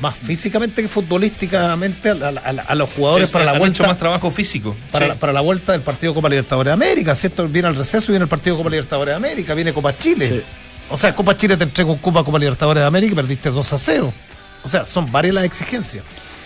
[0.00, 3.82] más físicamente que futbolísticamente, a, los jugadores Es- para la han vuelta.
[3.82, 4.76] hecho más trabajo físico.
[4.92, 5.08] Para, Sí.
[5.10, 7.46] la, para la vuelta del partido Copa Libertadores de América, ¿cierto?
[7.48, 10.28] Viene el receso y viene el partido Copa Libertadores de América, viene Copa Chile.
[10.28, 10.42] Sí.
[10.90, 13.72] O sea, Copa Chile te entrega un Copa Copa Libertadores de América y perdiste 2
[13.72, 14.12] a 0.
[14.62, 16.04] O sea, son varias las exigencias.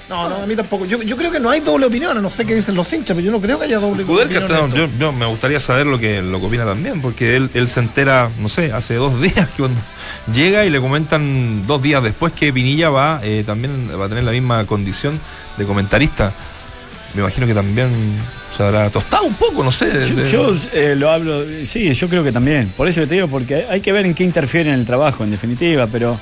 [0.08, 0.84] No, no, a mí tampoco.
[0.84, 3.24] Yo, yo creo que no hay doble opinión, no sé qué dicen los hinchas, pero
[3.24, 4.64] yo no creo que haya doble Kudelka opinión.
[4.66, 7.68] está- yo, yo me gustaría saber lo que, lo que opina también, porque él, él
[7.68, 9.80] se entera, no sé, hace dos días que cuando
[10.34, 14.24] llega y le comentan dos días después que Pinilla va, eh, también va a tener
[14.24, 15.18] la misma condición
[15.56, 16.32] de comentarista.
[17.14, 17.90] Me imagino que también
[18.50, 19.86] se habrá tostado un poco, no sé.
[20.08, 22.72] Yo, de- yo, eh, lo hablo, sí, yo creo que también.
[22.76, 25.24] Por eso te digo, porque hay- hay que ver en qué interfiere en el trabajo,
[25.24, 26.18] en definitiva, pero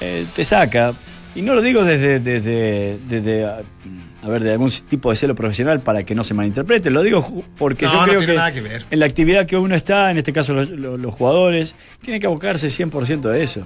[0.00, 0.92] eh, te saca.
[1.38, 5.80] Y no lo digo desde, desde, desde, a ver, de algún tipo de celo profesional
[5.80, 6.90] para que no se malinterprete.
[6.90, 8.84] Lo digo porque No, yo no creo tiene que, nada que ver.
[8.90, 12.26] en la actividad que uno está, en este caso los, los- los jugadores, tiene que
[12.26, 13.62] abocarse 100% de eso.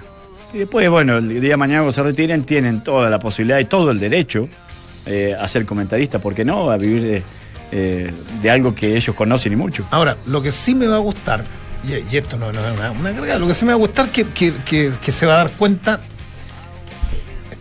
[0.53, 3.65] Y después, bueno, el día de mañana cuando se retiren, tienen toda la posibilidad y
[3.65, 4.47] todo el derecho
[5.07, 6.71] eh, a ser comentarista, ¿por qué no?
[6.71, 7.23] A vivir de,
[7.73, 8.13] eh,
[8.43, 9.87] de algo que ellos conocen y mucho.
[9.91, 11.43] Ahora, lo que sí me va a gustar,
[11.89, 13.79] y, y esto no, no es una, una carga, lo que sí me va a
[13.79, 16.01] gustar que, que, que, que se va a dar cuenta,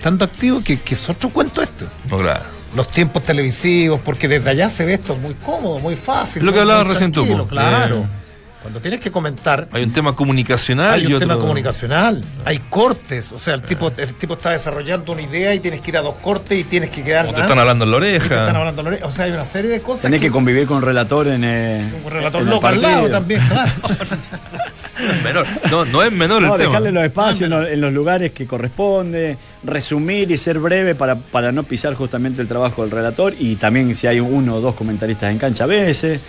[0.01, 1.85] estando activo, que, que es otro cuento esto.
[2.09, 2.43] No, claro.
[2.75, 6.43] Los tiempos televisivos, porque desde allá se ve esto muy cómodo, muy fácil.
[6.43, 7.47] Lo que hablabas recién tú.
[7.47, 7.97] Claro.
[7.97, 8.20] Eh.
[8.61, 11.27] Cuando tienes que comentar, Hay un tema comunicacional hay y un otro.
[11.27, 15.59] tema comunicacional, hay cortes, o sea, el tipo, el tipo está desarrollando una idea y
[15.59, 17.25] tienes que ir a dos cortes y tienes que quedar.
[17.25, 17.43] O te ¿ah?
[17.45, 18.57] están hablando en la Y te están oreja.
[18.59, 19.05] hablando en la oreja.
[19.07, 20.03] O sea, hay una serie de cosas.
[20.03, 23.09] Tenés que convivir con un relator en, eh, un relator en el loco al lado
[23.09, 23.71] también, claro.
[25.23, 25.45] Menor.
[25.71, 26.69] No, no es menor No, el tema.
[26.69, 31.15] dejarle los espacios en los, en los lugares que corresponde, resumir y ser breve para,
[31.15, 34.75] para no pisar justamente el trabajo del relator y también si hay uno o dos
[34.75, 36.21] comentaristas en cancha a veces.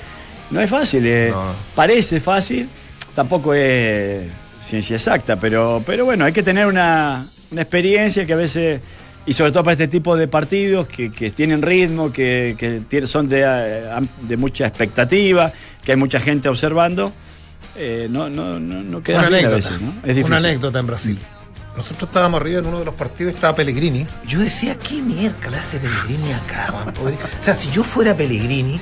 [0.50, 1.28] No es fácil, eh.
[1.30, 1.44] No.
[1.74, 2.68] parece fácil,
[3.14, 4.26] tampoco es
[4.60, 8.80] ciencia exacta, pero, pero bueno, hay que tener una, una experiencia que a veces,
[9.26, 12.56] y sobre todo para este tipo de partidos que, que tienen ritmo, que,
[12.88, 13.90] que son de, eh,
[14.22, 17.12] de mucha expectativa, que hay mucha gente observando.
[17.76, 19.70] eh, no, no, no, no queda una bien a anécdota.
[19.72, 19.92] veces, ¿no?
[20.02, 20.24] Es difícil.
[20.26, 21.18] Una anécdota en Brasil.
[21.76, 24.06] Nosotros estábamos arriba en uno de los partidos y estaba Pellegrini.
[24.28, 26.92] Yo decía, ¿qué miércoles hace Pellegrini acá, man?
[27.02, 28.78] O sea, si yo fuera Pellegrini,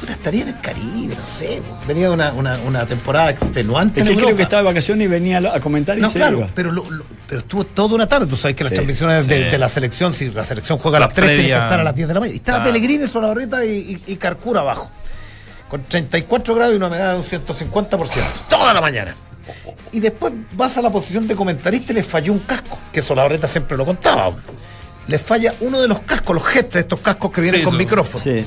[0.00, 1.62] puta, estaría en el Caribe, no sé.
[1.86, 4.00] Venía una, una, una temporada extenuante.
[4.00, 6.18] Es en que creo que estaba de vacaciones y venía a comentar y No, se
[6.18, 6.48] claro, iba.
[6.54, 8.26] pero, lo- lo- pero estuvo toda una tarde.
[8.26, 9.50] Tú sabes que las Sí, transmisiones de, sí.
[9.50, 11.84] de la selección, si la selección juega a La las 3, tiene que estar a
[11.84, 12.34] las 10 de la mañana.
[12.34, 12.64] Y estaba Ah.
[12.64, 14.90] Pellegrini sobre la barrita y, y, y Carcura abajo.
[15.68, 18.08] Con 34 grados y una humedad de un 150%.
[18.48, 19.16] Toda la mañana.
[19.92, 23.46] Y después vas a la posición de comentarista y le falló un casco, que Solabarreta
[23.46, 24.32] siempre lo contaba.
[25.06, 27.78] Le falla uno de los cascos, los gestos, estos cascos que vienen Sí, con eso.
[27.78, 28.18] micrófono.
[28.22, 28.44] Sí.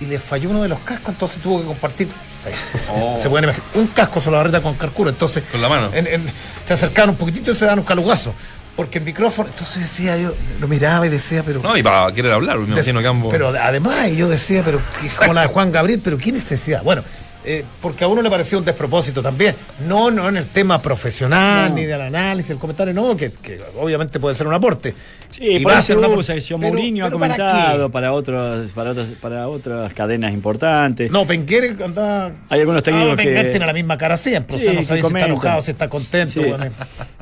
[0.00, 2.08] Y le falló uno de los cascos, entonces tuvo que compartir.
[2.42, 2.56] seis.
[3.22, 3.68] Se pueden imaginar.
[3.74, 5.10] Un casco Solabarreta con Carcura.
[5.10, 5.90] Entonces, Con la mano.
[5.92, 6.26] en- en-
[6.64, 8.32] se acercaron un poquitito y se dan un calugazo.
[8.76, 11.60] Porque el micrófono, entonces decía yo, lo miraba y decía, pero.
[11.62, 13.30] No, y para querer hablar, me imagino que ambos.
[13.30, 14.80] Pero además, yo decía, pero
[15.18, 16.82] como la de Juan Gabriel, pero qué necesidad.
[16.82, 17.02] Bueno,
[17.44, 19.54] eh, porque a uno le parecía un despropósito también.
[19.88, 21.74] No, no en el tema profesional, No.
[21.76, 24.94] ni del análisis, el comentario, no, que, que obviamente puede ser un aporte.
[25.30, 27.34] Sí, Y por va a eso ser usa, que si Pero- Mourinho ha pero ¿para
[27.36, 27.92] comentado qué?
[27.92, 31.10] para, otros, para, otras, para otras cadenas importantes.
[31.10, 32.32] No, Wenger andaba.
[32.48, 34.58] Hay algunos técnicos Ah, que- tiene la misma cara siempre.
[34.58, 36.30] Sí, o sea, no sabe si está enojado, si está contento.
[36.42, 36.48] Sí.
[36.48, 36.66] bueno.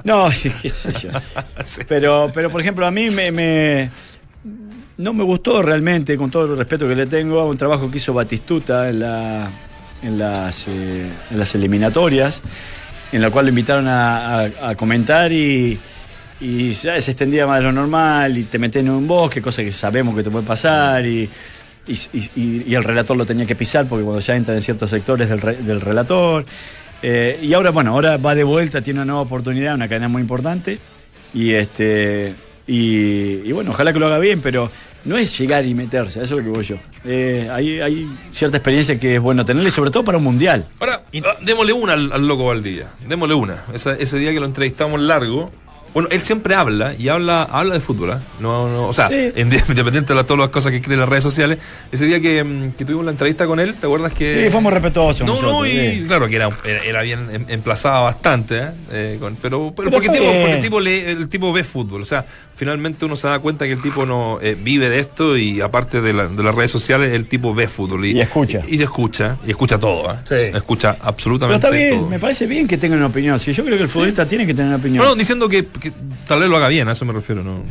[0.04, 1.10] No, sí, qué sé yo.
[1.64, 1.82] Sí.
[1.86, 3.90] Pero, pero por ejemplo, a mí me, me-
[4.96, 7.98] no me gustó realmente, con todo el respeto que le tengo, a un trabajo que
[7.98, 9.48] hizo Batistuta en, la,
[10.02, 12.40] en, las, eh, en las eliminatorias,
[13.12, 15.78] en la cual lo invitaron a, a- comentar y,
[16.40, 19.72] y se, extendía más de lo normal y te metes en un bosque, cosa que
[19.72, 21.28] sabemos que te puede pasar y,
[21.86, 25.40] y, el relator lo tenía que pisar porque cuando ya entran en ciertos sectores del,
[25.40, 26.44] re- del relator.
[27.02, 30.20] Eh, y ahora, bueno, ahora va de vuelta, tiene una nueva oportunidad, una cadena muy
[30.22, 30.78] importante.
[31.32, 32.34] Y este
[32.70, 34.70] y bueno, ojalá que lo haga bien, pero
[35.04, 36.76] no es llegar y meterse, a eso es lo que voy yo.
[37.04, 40.66] Eh, hay, hay cierta experiencia que es bueno tenerla y sobre todo para un mundial.
[40.80, 42.88] Ahora, ah, démosle una al, al loco Valdivia.
[43.08, 43.64] Démosle una.
[43.72, 45.50] Esa- ese día que lo entrevistamos largo.
[45.94, 48.12] Bueno, él siempre habla y habla habla de fútbol.
[48.12, 48.20] ¿ah?
[48.40, 49.30] No, no, o sea, Sí.
[49.36, 51.58] independiente de todas las cosas que cree en las redes sociales.
[51.90, 54.44] Ese día que, mm, que tuvimos la entrevista con él, ¿te acuerdas que.?
[54.44, 55.26] Sí, fuimos respetuosos.
[55.26, 56.04] No, nosotros, no, y sí.
[56.06, 58.68] claro que era, era, era bien em- emplazado bastante, ¿eh?
[58.92, 60.40] Eh, con- pero, pero, Pero porque, el tipo, bien.
[60.42, 62.24] porque el tipo lee- el tipo ve fútbol, o sea,
[62.56, 66.00] finalmente uno se da cuenta que el tipo no eh, vive de esto y aparte
[66.00, 68.62] de, la- de las redes sociales, el tipo ve fútbol Y escucha.
[68.68, 70.16] Y, y escucha, y escucha todo, ¿eh?
[70.28, 70.56] Sí.
[70.56, 72.08] Escucha Pero absolutamente está bien, todo.
[72.10, 73.38] me parece bien que tengan una opinión.
[73.38, 75.04] Si yo creo que el futbolista tiene que tener una opinión.
[75.04, 75.92] No, no, diciendo que, que
[76.26, 77.62] tal vez lo haga bien, a eso me refiero, ¿no?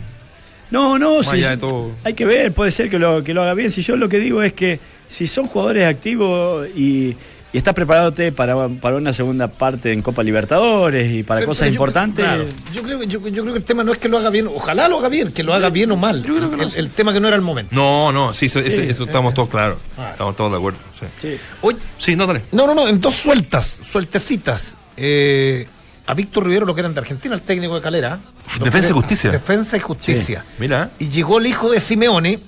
[0.70, 1.22] No, no,
[1.60, 1.91] todo.
[2.03, 3.70] hay que ver, puede ser que lo, que lo haga bien.
[3.70, 7.16] Si yo lo que digo es que si son jugadores activos y,
[7.53, 11.62] y estás preparándote para, para una segunda parte en Copa Libertadores y para Pero- cosas
[11.62, 13.97] pero yo- importantes, claro, yo, creo, que- yo, yo creo que el tema no es
[13.97, 16.22] que lo haga bien, ojalá lo haga bien, que lo haga bien o mal.
[16.26, 17.74] el, el tema que no era el momento.
[17.74, 18.82] No, no, sí, eso, ese- Sí.
[18.89, 19.78] eso estamos todos claros.
[19.97, 20.10] Ah.
[20.12, 20.80] Estamos todos de acuerdo.
[20.99, 21.38] Sí, sí.
[21.62, 22.41] Oye, Sí, no, dale.
[22.51, 24.76] no, no, no, en dos sueltas, sueltecitas.
[24.97, 25.66] Eh,
[26.08, 28.18] a Víctor Rivero lo que eran de Argentina, el técnico de Calera.
[28.64, 29.30] Defensa y Justicia.
[29.32, 30.43] Defensa y justicia.
[30.58, 30.89] Mira.
[30.99, 32.39] Y llegó el hijo de Simeone.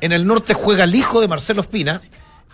[0.00, 2.00] En el norte juega el hijo de Marcelo Espina.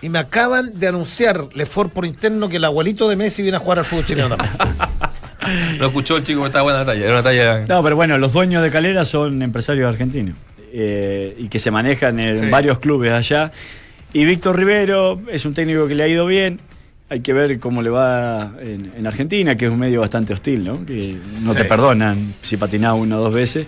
[0.00, 3.60] Y me acaban de anunciar, Lefort por interno, que el abuelito de Messi viene a
[3.60, 4.52] jugar al fútbol chileno también.
[5.78, 7.04] Lo escuchó el chico, me estaba buena la talla.
[7.04, 7.64] Era una talla.
[7.68, 10.34] No, pero bueno, los dueños de Calera son empresarios argentinos
[10.72, 12.46] eh, y que se manejan en Sí.
[12.48, 13.52] varios clubes allá.
[14.12, 16.60] Y Víctor Rivero es un técnico que le ha ido bien.
[17.12, 20.64] Hay que ver cómo le va en, en Argentina, que es un medio bastante hostil,
[20.64, 20.84] ¿no?
[20.86, 21.68] Que no te Sí.
[21.68, 23.66] perdonan si patinás una o dos veces.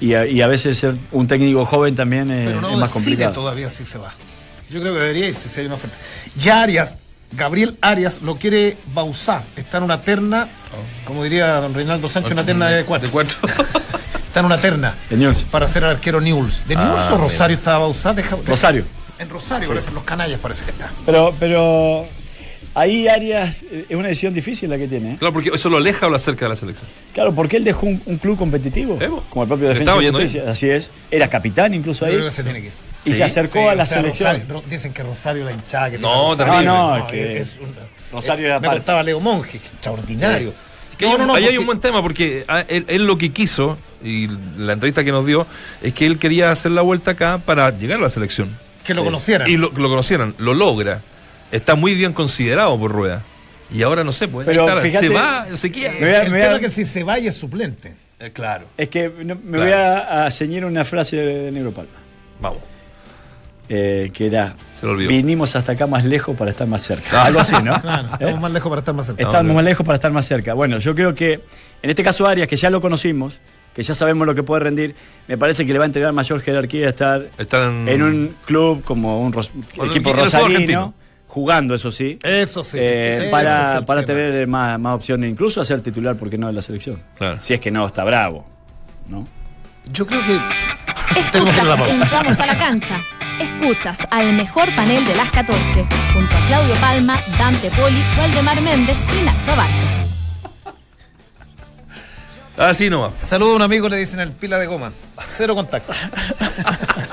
[0.00, 2.90] Y a, y a veces ser un técnico joven también eh, Pero no es más
[2.90, 3.32] complicado.
[3.34, 4.10] todavía si se va.
[4.70, 5.94] Yo creo que debería irse si hay una oferta.
[6.40, 6.94] Ya Arias,
[7.32, 9.42] Gabriel Arias lo quiere Bausá.
[9.56, 10.48] Está en una terna,
[11.06, 13.06] como diría don Reinaldo Sánchez, una terna de cuatro.
[13.08, 13.36] De cuatro.
[14.26, 15.44] Está en una terna De News.
[15.50, 16.66] para ser el arquero Newell's.
[16.68, 17.24] ¿De Ah, Newell's o mira.
[17.24, 18.12] Rosario estaba Bausá?
[18.14, 18.84] Deja- deja- Rosario.
[19.18, 20.90] En Rosario, parece, en los canallas parece que está.
[21.06, 22.04] Pero, pero
[22.76, 25.12] ahí Arias eh, es una decisión difícil la que tiene.
[25.12, 25.16] ¿eh?
[25.18, 26.86] Claro, porque eso lo aleja o lo acerca de la selección.
[27.12, 30.44] Claro, porque él dejó un, un club competitivo, Eh, como el propio Defensa estaba Justicia,
[30.48, 30.90] así es.
[31.10, 32.18] Era capitán incluso ahí.
[32.30, 32.70] se tiene que.
[33.04, 34.40] Y Sí, se acercó Sí, a la o sea, selección.
[34.48, 36.62] Rosario- dicen que Rosario la hinchada que No, Rosario.
[36.70, 37.74] No, no, que es un-
[38.12, 38.80] Rosario era Me parte.
[38.80, 40.52] contaba Leo Monge, extraordinario.
[40.98, 43.06] Que hay No, un- no, no, ahí hay un buen tema porque ah, él, él
[43.06, 45.46] lo que quiso y la entrevista que nos dio
[45.82, 48.48] es que él quería hacer la vuelta acá para llegar a la selección
[48.84, 49.48] que lo conocieran.
[49.50, 51.00] y lo, lo conocieran, lo logra.
[51.52, 53.22] Está muy bien considerado por Rueda.
[53.72, 55.92] Y ahora no sé, pues Pero está, fíjate- se va, se queda.
[55.92, 57.94] Me voy a- el me voy a- tema es que si se vaya es suplente.
[58.18, 59.62] Eh, claro, Es que no- me Claro.
[59.64, 61.90] voy a, a ceñir una frase de, de Negro Palma,
[62.40, 62.60] vamos.
[63.68, 65.08] eh, que era, Se lo olvidó.
[65.08, 67.24] vinimos hasta acá más lejos para estar más cerca.
[67.24, 67.74] Algo así, ¿no?
[67.82, 68.12] Claro, ¿Eh?
[68.12, 69.22] estamos más lejos para estar más cerca.
[69.22, 70.54] Estamos más lejos para estar más cerca.
[70.54, 71.40] Bueno, yo creo que
[71.82, 73.40] en este caso Arias, que ya lo conocimos,
[73.74, 74.94] que ya sabemos lo que puede rendir,
[75.26, 79.20] me parece que le va a entregar mayor jerarquía estar Estar en, un club como
[79.20, 80.94] un ros- Bueno, equipo rosarino.
[81.28, 82.78] Jugando, eso sí, Eso sí.
[82.78, 86.38] eh, ese- ese para, es para tener más, más opciones, incluso a ser titular, porque
[86.38, 87.02] no, de la selección.
[87.18, 87.38] Claro.
[87.40, 88.46] Si es que no está bravo,
[89.08, 89.26] ¿no?
[89.92, 90.38] Yo creo que
[91.14, 91.58] que Escuchas,
[92.02, 93.00] entramos a la cancha.
[93.40, 98.96] Escuchas al mejor panel de las 14, junto a Claudio Palma, Dante Poli, Waldemar Méndez
[99.16, 99.72] y Nacho Abarca.
[102.70, 103.12] Así nomás.
[103.26, 104.90] Saludo a un amigo, le dicen el pila de goma.
[105.36, 105.92] Cero contacto.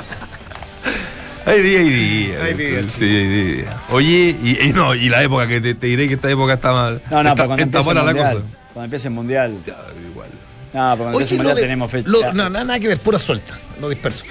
[1.46, 2.44] Hay día y día.
[2.44, 3.66] Hay día, Sí, hay día.
[3.90, 6.72] Oye, y, y no, y la época que te, te diré que esta época está
[6.74, 7.02] mal.
[7.12, 8.46] No, no, está, pero cuando está empiece el la mundial, cosa.
[8.74, 9.76] cuando empiece el mundial, Ya,
[10.10, 10.30] igual.
[10.30, 12.10] no, pero cuando empiece el mundial de- tenemos fecha.
[12.10, 14.24] lo- no, nada, nada que ver, pura suelta, lo disperso.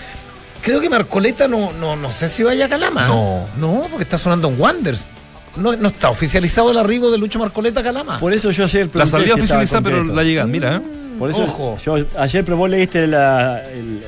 [0.62, 3.06] Creo que Marcoleta no, no, no sé si vaya a Calama.
[3.08, 3.46] No.
[3.58, 5.04] No, porque está sonando en Wanders.
[5.56, 8.18] No, no está oficializado el arribo de Lucho Marcoleta a Calama.
[8.20, 10.80] Por eso yo ayer La salida si oficializada, pero la llegada, mira, ¿eh?
[11.18, 11.76] Por eso Ojo.
[11.84, 14.02] yo ayer, pero vos leíste la, el-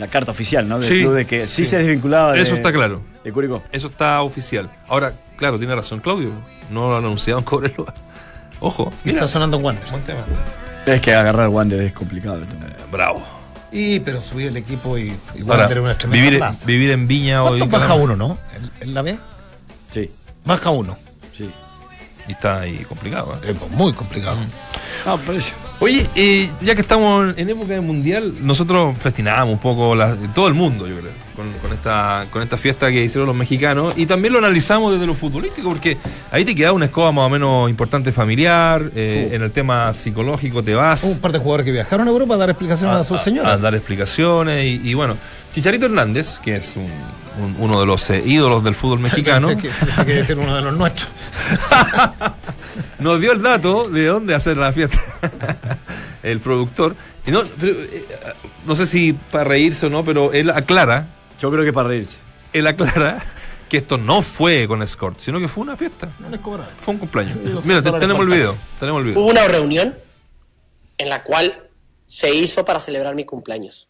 [0.00, 0.78] la carta oficial, ¿no?
[0.80, 1.64] Del Sí, club de que sí, sí.
[1.66, 3.02] se desvinculaba de, Eso está claro.
[3.22, 3.62] de Curicó.
[3.70, 4.70] Eso está oficial.
[4.88, 6.32] Ahora, claro, tiene razón Claudio.
[6.70, 7.92] No lo anunciaron Cobreloa.
[8.60, 9.18] Ojo, mira.
[9.18, 9.90] Está sonando en Wanders.
[9.90, 10.20] Buen tema.
[10.86, 12.38] Es que agarrar Wander es complicado.
[12.42, 12.70] entonces.
[12.90, 13.22] Bravo.
[13.72, 16.66] Y pero subir el equipo y, y Ahora, Wander es una tremenda vivir, plaza.
[16.66, 17.58] vivir en Viña hoy.
[17.60, 18.38] ¿Cuánto baja uno, no?
[18.56, 19.18] ¿En, en la B?
[19.90, 20.10] Sí,
[20.44, 20.96] Baja uno.
[21.32, 21.50] sí.
[22.28, 23.38] Y está ahí complicado.
[23.42, 23.50] ¿eh?
[23.52, 24.36] Es muy complicado.
[25.26, 25.52] Por eso.
[25.82, 30.46] Oye, eh, ya que estamos en época de mundial, nosotros festinábamos un poco la- todo
[30.46, 34.04] el mundo, yo creo, con, con esta, con esta fiesta que hicieron los mexicanos y
[34.04, 35.96] también lo analizamos desde lo futbolístico, porque
[36.30, 40.62] ahí te queda una escoba más o menos importante familiar, eh, en el tema psicológico
[40.62, 41.02] te vas.
[41.02, 43.58] Un par de jugadores que viajaron a Europa a dar explicaciones a, sus a señoras.
[43.62, 45.16] dar explicaciones y, y bueno,
[45.54, 46.90] Chicharito Hernández, que es un-
[47.42, 49.70] un- uno de los eh, ídolos del fútbol mexicano, que,
[50.04, 51.08] que a ser uno de los nuestros.
[52.98, 54.98] nos dio el dato de dónde hacer la fiesta.
[56.22, 56.96] el productor.
[57.26, 58.04] Y no, pero, eh,
[58.66, 61.08] no sé si para reírse o no, pero él aclara,
[61.40, 62.18] Yo creo que para reírse.
[62.52, 63.24] él aclara
[63.68, 66.10] que esto no fue con escort, sino que fue una fiesta.
[66.18, 66.72] No les cobraron.
[66.78, 67.36] Fue un cumpleaños.
[67.64, 68.56] Mira, te- tenemos el video.
[68.78, 69.20] Tenemos el video.
[69.20, 69.94] Hubo una reunión
[70.98, 71.68] en la cual
[72.06, 73.86] se hizo para celebrar mi cumpleaños.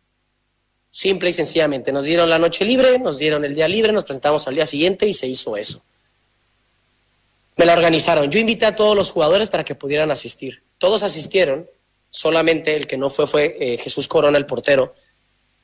[0.92, 1.92] Simple y sencillamente.
[1.92, 5.06] Nos dieron la noche libre, nos dieron el día libre, nos presentamos al día siguiente
[5.06, 5.82] y se hizo eso.
[7.60, 8.30] Me la organizaron.
[8.30, 10.62] Yo invité a todos los jugadores para que pudieran asistir.
[10.78, 11.68] Todos asistieron,
[12.08, 14.94] solamente el que no fue fue eh, Jesús Corona, el portero,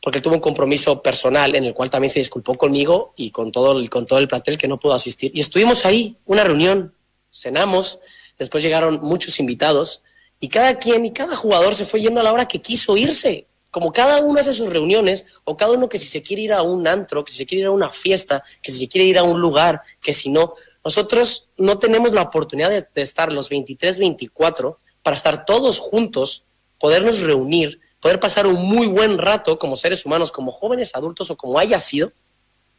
[0.03, 3.79] porque tuvo un compromiso personal en el cual también se disculpó conmigo y con todo,
[3.79, 5.33] el- con todo el plantel que no pudo asistir.
[5.35, 6.95] Y estuvimos ahí, una reunión,
[7.33, 7.99] cenamos,
[8.39, 10.03] después llegaron muchos invitados
[10.39, 13.47] y cada quien y cada jugador se fue yendo a la hora que quiso irse.
[13.71, 16.63] Como cada uno hace sus reuniones, o cada uno que si se quiere ir a
[16.63, 19.19] un antro, que si se quiere ir a una fiesta, que si se quiere ir
[19.19, 20.55] a un lugar, que si no.
[20.87, 26.45] Nosotros no tenemos la oportunidad de, de estar los 23, 24 para estar todos juntos,
[26.79, 31.37] podernos reunir, poder pasar un muy buen rato como seres humanos, como jóvenes adultos o
[31.37, 32.13] como haya sido,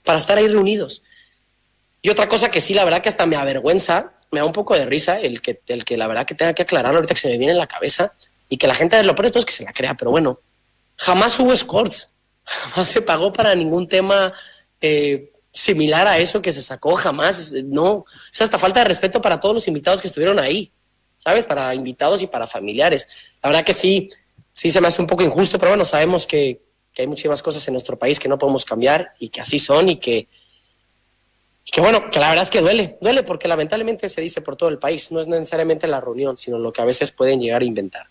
[0.05, 1.03] para estar ahí reunidos.
[2.01, 4.73] Y otra cosa que sí, la verdad que hasta me avergüenza, me da un poco
[4.73, 7.27] de risa el que, el que la verdad que tenga que aclararlo ahorita que se
[7.27, 8.13] me viene en la cabeza
[8.47, 10.39] y que la gente lo peor de es que se la crea, pero bueno,
[10.95, 12.09] jamás hubo scores,
[12.45, 14.31] jamás se pagó para ningún tema
[14.79, 19.39] eh, similar a eso que se sacó, jamás, no, es hasta falta de respeto para
[19.39, 20.71] todos los invitados que estuvieron ahí,
[21.17, 21.45] ¿sabes?
[21.45, 23.07] Para invitados y para familiares.
[23.41, 24.09] La verdad que sí,
[24.51, 26.61] sí se me hace un poco injusto, pero bueno, sabemos que,
[26.93, 29.89] que hay muchísimas cosas en nuestro país que no podemos cambiar y que así son
[29.89, 30.27] y que,
[31.65, 34.55] y que bueno, que la verdad es que duele, duele porque lamentablemente se dice por
[34.55, 37.61] todo el país, no es necesariamente la reunión, sino lo que a veces pueden llegar
[37.61, 38.07] a inventar.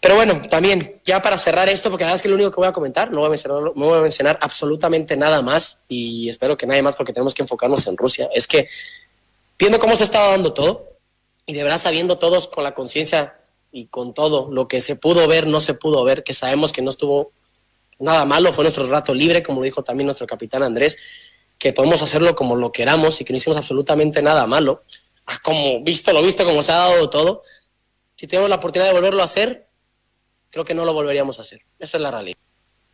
[0.00, 2.56] Pero bueno, también, ya para cerrar esto, porque la verdad es que lo único que
[2.56, 6.28] voy a comentar, no voy a mencionar, no voy a mencionar absolutamente nada más y
[6.28, 8.68] espero que nadie más porque tenemos que enfocarnos en Rusia, es que
[9.58, 10.96] viendo cómo se estaba dando todo
[11.44, 13.40] y de verdad sabiendo todos con la conciencia
[13.72, 16.80] y con todo lo que se pudo ver, no se pudo ver, que sabemos que
[16.80, 17.32] no estuvo
[17.98, 20.96] nada malo, fue nuestro rato libre, como dijo también nuestro capitán Andrés,
[21.58, 24.84] que podemos hacerlo como lo queramos y que no hicimos absolutamente nada malo,
[25.42, 27.42] como visto lo visto, como se ha dado todo,
[28.16, 29.69] si tenemos la oportunidad de volverlo a hacer,
[30.50, 31.60] creo que no lo volveríamos a hacer.
[31.78, 32.36] Esa es la realidad.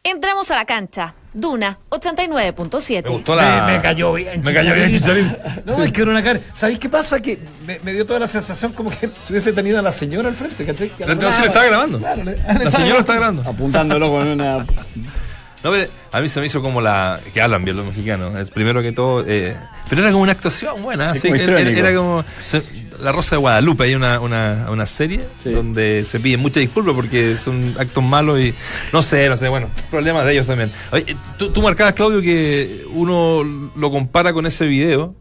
[0.04, 1.14] Entramos a la cancha.
[1.34, 3.08] Duna Me 89.7.
[3.08, 3.66] gustó la.
[3.66, 4.40] Me, me cayó bien.
[4.42, 5.36] Me cayó bien, Chicharito.
[5.64, 6.38] No, es que era una cara.
[6.56, 7.20] ¿Sabéis qué pasa?
[7.20, 10.28] Que me, me dio toda la sensación como que se hubiese tenido a la señora
[10.28, 10.90] al frente, ¿cachai?
[10.90, 11.98] Que Entonces le estaba grabando.
[11.98, 13.42] Claro, le- La señora está grabando.
[13.50, 14.64] Apuntándolo con una.
[15.70, 15.76] No,
[16.12, 17.20] a mí se me hizo como la.
[17.34, 18.34] que hablan bien los mexicanos.
[18.36, 19.24] Es primero que todo.
[19.26, 19.56] eh,
[19.88, 21.12] pero era como una actuación buena.
[21.12, 22.24] Es sí, como era, era como.
[22.44, 22.62] se-
[23.00, 25.50] la Rosa de Guadalupe, hay una, una, una serie Sí.
[25.50, 28.54] donde se piden muchas disculpas porque son actos malos y.
[28.92, 30.70] No sé, no sé, bueno, problemas de ellos también.
[30.92, 33.42] Oye, tú, tú marcabas, Claudio, que uno
[33.76, 35.14] lo compara con ese video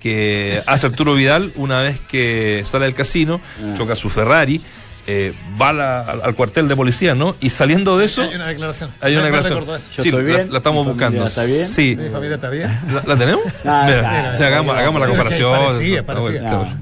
[0.00, 3.74] que hace Arturo Vidal una vez que sale del casino, Ah.
[3.76, 4.60] choca su Ferrari.
[5.06, 7.36] Eh, va la- al, al cuartel de policía, ¿no?
[7.40, 8.90] Y saliendo de eso, Hay una declaración.
[9.00, 9.64] hay una declaración.
[9.64, 11.24] Yo Sí, estoy la- bien, La, estamos mi buscando.
[11.24, 11.66] está bien.
[11.66, 11.96] Sí.
[11.96, 12.78] Mi familia está bien.
[12.92, 13.44] ¿La, la tenemos?
[13.64, 14.32] Ah, Mira, claro.
[14.32, 15.56] o sea, hagamos, hagamos la comparación.
[15.56, 16.30] parecía, Está parecía.
[16.30, 16.80] bueno, está bueno.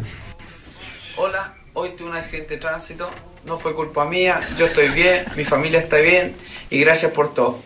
[1.16, 3.08] Hola, hoy tuve un accidente de tránsito,
[3.46, 6.34] no fue culpa mía, yo estoy bien, mi familia está bien
[6.70, 7.60] y gracias por todo.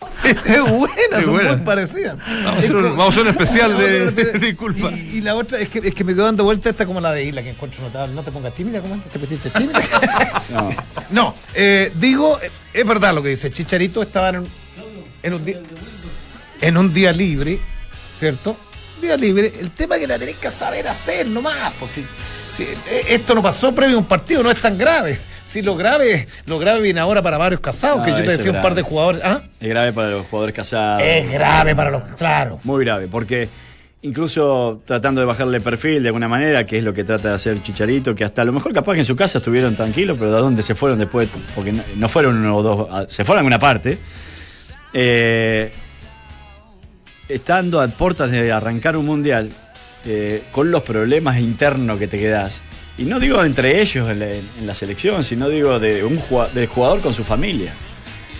[0.24, 1.52] Es buena, Es son buena.
[1.56, 2.16] muy parecidas.
[2.18, 3.78] Vamos a hacer un, como- vamos a hacer un especial
[4.14, 4.90] de, un- disculpa.
[4.90, 7.12] Y, y la otra es que, es que me quedo dando vuelta esta como la
[7.12, 8.14] de Isla que encuentro notable.
[8.14, 9.80] No te pongas tímida, ¿cómo antes te pusiste tímida?
[10.50, 10.70] No.
[11.10, 13.50] no, eh, digo, eh, es verdad lo que dice.
[13.50, 14.48] Chicharito estaba en un,
[15.22, 15.60] en un día
[16.60, 17.60] en un día libre,
[18.18, 18.56] ¿cierto?
[19.00, 19.52] Día libre.
[19.60, 21.72] El tema es que la tenés que saber hacer nomás.
[21.78, 22.04] Pues, si,
[22.56, 25.18] si, eh, esto no pasó previo a un partido, no es tan grave.
[25.48, 28.52] Si lo grave, lo grave viene ahora para varios casados, No, que yo te decía
[28.52, 29.22] un par de jugadores.
[29.24, 29.40] ¿Ah?
[29.58, 31.02] Es grave para los jugadores casados.
[31.02, 32.02] Es grave para los.
[32.18, 32.60] Claro.
[32.64, 33.48] Muy grave, porque
[34.02, 37.62] incluso tratando de bajarle perfil de alguna manera, que es lo que trata de hacer
[37.62, 40.38] Chicharito, que hasta a lo mejor capaz que en su casa estuvieron tranquilos, pero ¿de
[40.40, 41.30] dónde se fueron después?
[41.54, 43.98] Porque no, fueron uno o dos, a- se fueron a alguna parte.
[44.92, 45.72] Eh,
[47.28, 49.50] estando a puertas de arrancar un mundial,
[50.04, 52.60] eh, con los problemas internos que te quedas,
[52.98, 56.20] y no digo entre ellos en la, en la selección, sino digo de un
[56.54, 57.72] del jugador con su familia.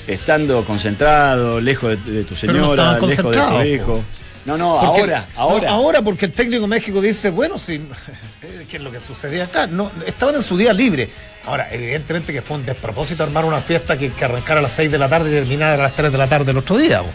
[0.06, 4.04] Estando concentrado, lejos de, de tu no señora, estaban lejos de tu hijo.
[4.46, 5.70] No, no, Porque- ahora, no, ahora.
[5.70, 7.82] ahora, porque el técnico de México dice, bueno, sí,
[8.70, 9.66] ¿qué es lo que sucedía acá?
[9.66, 11.10] No, estaban en su día libre.
[11.44, 14.90] Ahora, evidentemente que fue un despropósito armar una fiesta que, que arrancara a las 6
[14.90, 17.02] de la tarde y terminara a las 3 de la tarde el otro día.
[17.02, 17.10] po.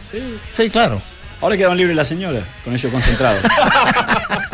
[0.56, 1.02] Sí, claro.
[1.42, 3.42] Ahora quedaron libres las señoras, con ellos concentrados.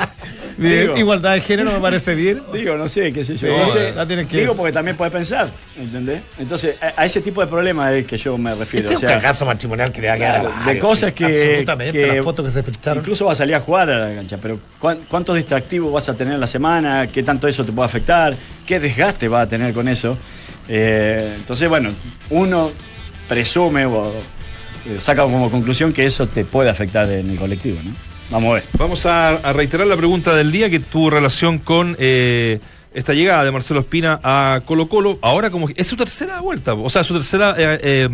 [0.81, 0.97] Digo.
[0.97, 2.41] Igualdad de género me parece bien.
[2.53, 3.47] Digo, no sé, qué sé yo.
[3.47, 6.21] Sí, Entonces, la tienes que- Digo porque también puedes pensar, ¿entendés?
[6.37, 8.89] Entonces, a, a ese tipo de problemas es que yo me refiero.
[8.89, 10.79] Este o es un sea, caso matrimonial que le va a quedar a claro, de
[10.79, 13.01] cosas sí, que, Absolutamente, que las fotos que se filtraron.
[13.03, 16.15] Incluso va a salir a jugar a la cancha, pero ¿cuán- ¿cuántos distractivos vas a
[16.15, 17.07] tener en la semana?
[17.07, 18.35] ¿Qué tanto eso te puede afectar?
[18.65, 20.17] ¿Qué desgaste vas a tener con eso?
[20.67, 21.89] Eh, entonces, bueno,
[22.29, 22.71] uno
[23.27, 24.07] presume o
[24.85, 27.91] eh, saca como conclusión que eso te puede afectar en el colectivo, ¿no?
[28.29, 28.63] Vamos a ver.
[28.77, 32.59] Vamos a, reiterar la pregunta del día que tuvo relación con eh,
[32.93, 35.17] esta llegada de Marcelo Espina a Colo Colo.
[35.21, 38.09] Ahora como es su tercera vuelta, o sea, su tercera eh, eh,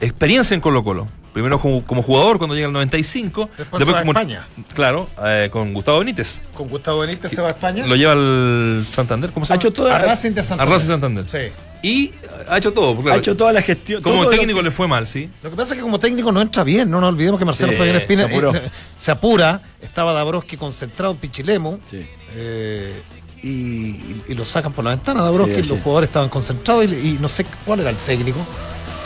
[0.00, 1.06] experiencia en Colo Colo.
[1.32, 3.50] Primero como, como jugador cuando llega el 95.
[3.56, 4.46] Después se va a como- España.
[4.74, 6.42] Claro, eh, con Gustavo Benítez.
[6.54, 7.86] Con Gustavo Benítez se va a España.
[7.86, 9.60] Lo lleva al Santander, ¿cómo se Ha llama?
[9.68, 10.74] hecho toda, a Racing de A Santander.
[10.74, 11.24] Racing Santander.
[11.28, 11.38] Sí.
[11.82, 12.12] Y
[12.48, 12.94] ha hecho todo.
[12.94, 14.02] porque, ha claro, hecho toda la gestión.
[14.02, 15.30] como técnico que- le fue mal, sí.
[15.42, 17.72] Lo que pasa es que como técnico no entra bien, no nos olvidemos que Marcelo
[17.72, 18.62] Sí, Fabián Espina se eh,
[18.98, 22.04] se apura, estaba Dabrowski concentrado en Pichilemu Sí.
[22.34, 23.00] eh,
[23.42, 25.22] y, y- y lo sacan por la ventana.
[25.22, 25.68] Dabrowski, Sí, sí.
[25.74, 28.40] los jugadores estaban concentrados y, y no sé cuál era el técnico,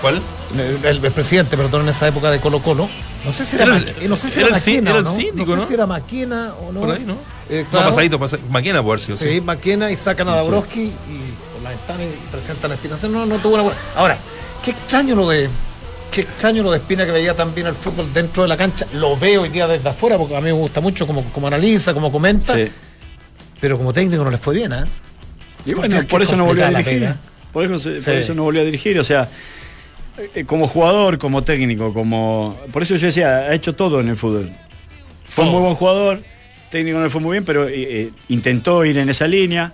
[0.04, 0.22] ¿Cuál?
[0.54, 2.88] el, el- el presidente, perdón, en esa época de Colo Colo.
[3.24, 5.04] No sé si era, Era el- Maqui- no sé si era Maquena era o el
[5.04, 5.10] no.
[5.14, 5.66] síndico, no sé ¿no?
[5.68, 6.80] si era Maquena o no.
[6.80, 7.16] Por ahí, ¿no?
[7.48, 8.48] Eh, No, pasadito, pasadito.
[8.50, 9.40] Maquena puede haber sido, Sí, sí.
[9.40, 10.92] Maquena y sacan a Dabrowski y
[11.54, 12.96] por la ventana y presentan a Espina.
[13.08, 13.78] No, no tuvo una buena.
[13.96, 14.18] Ahora,
[14.64, 15.48] qué extraño lo de.
[16.12, 18.86] Qué extraño lo de Espina que veía también el fútbol dentro de la cancha.
[18.92, 21.92] Lo veo hoy día desde afuera porque a mí me gusta mucho como, como analiza,
[21.94, 22.54] como comenta.
[22.54, 22.70] Sí.
[23.60, 24.84] Pero como técnico no les fue bien, ¿eh?
[25.64, 27.14] Y bueno, por eso no volvió a dirigir.
[27.52, 27.98] Por eso, Sí.
[28.04, 28.98] por eso no volvió a dirigir.
[28.98, 29.26] O sea,
[30.46, 32.56] como jugador, como técnico, como.
[32.72, 34.50] Por eso yo decía, ha hecho todo en el fútbol.
[35.26, 36.20] Fue un muy buen jugador,
[36.70, 39.72] técnico no le fue muy bien, pero eh, eh, intentó ir en esa línea.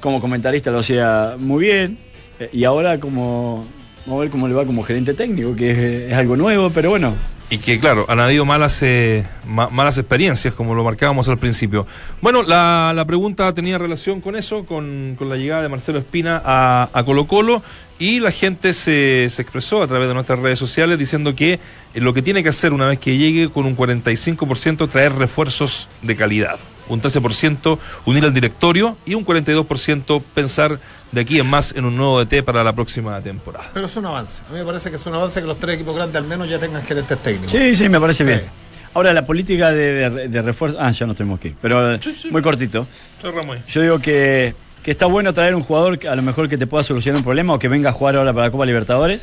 [0.00, 1.98] Como comentarista lo hacía muy bien.
[2.38, 3.66] eh, y ahora como.
[4.06, 5.78] Vamos a ver cómo le va como gerente técnico, que es,
[6.10, 7.14] es algo nuevo, pero bueno,
[7.50, 11.86] Y que, claro, han habido malas, eh, ma- malas experiencias, como lo marcábamos al principio.
[12.22, 16.40] Bueno, la, la pregunta tenía relación con eso, con, con la llegada de Marcelo Espina
[16.42, 17.62] a, a Colo Colo,
[18.00, 21.60] y la gente se, se expresó a través de nuestras redes sociales diciendo que eh,
[22.00, 26.16] lo que tiene que hacer una vez que llegue con un 45% traer refuerzos de
[26.16, 26.58] calidad.
[26.88, 30.80] un 13% unir al directorio y un 42% pensar
[31.12, 33.70] de aquí en más en un nuevo DT para la próxima temporada.
[33.74, 34.42] Pero es un avance.
[34.48, 36.48] A mí me parece que es un avance que los tres equipos grandes al menos
[36.48, 37.52] ya tengan gerentes técnicos.
[37.52, 38.28] Sí, sí, me parece Sí.
[38.28, 38.42] bien.
[38.92, 40.76] Ahora, la política de, de- de refuerzo.
[40.80, 41.54] Ah, ya no tenemos que ir.
[41.62, 41.96] Pero
[42.32, 42.88] muy cortito.
[43.68, 44.52] Yo digo que,
[44.82, 47.24] que está bueno traer un jugador que a lo mejor que te pueda solucionar un
[47.24, 49.22] problema o que venga a jugar ahora para la Copa Libertadores.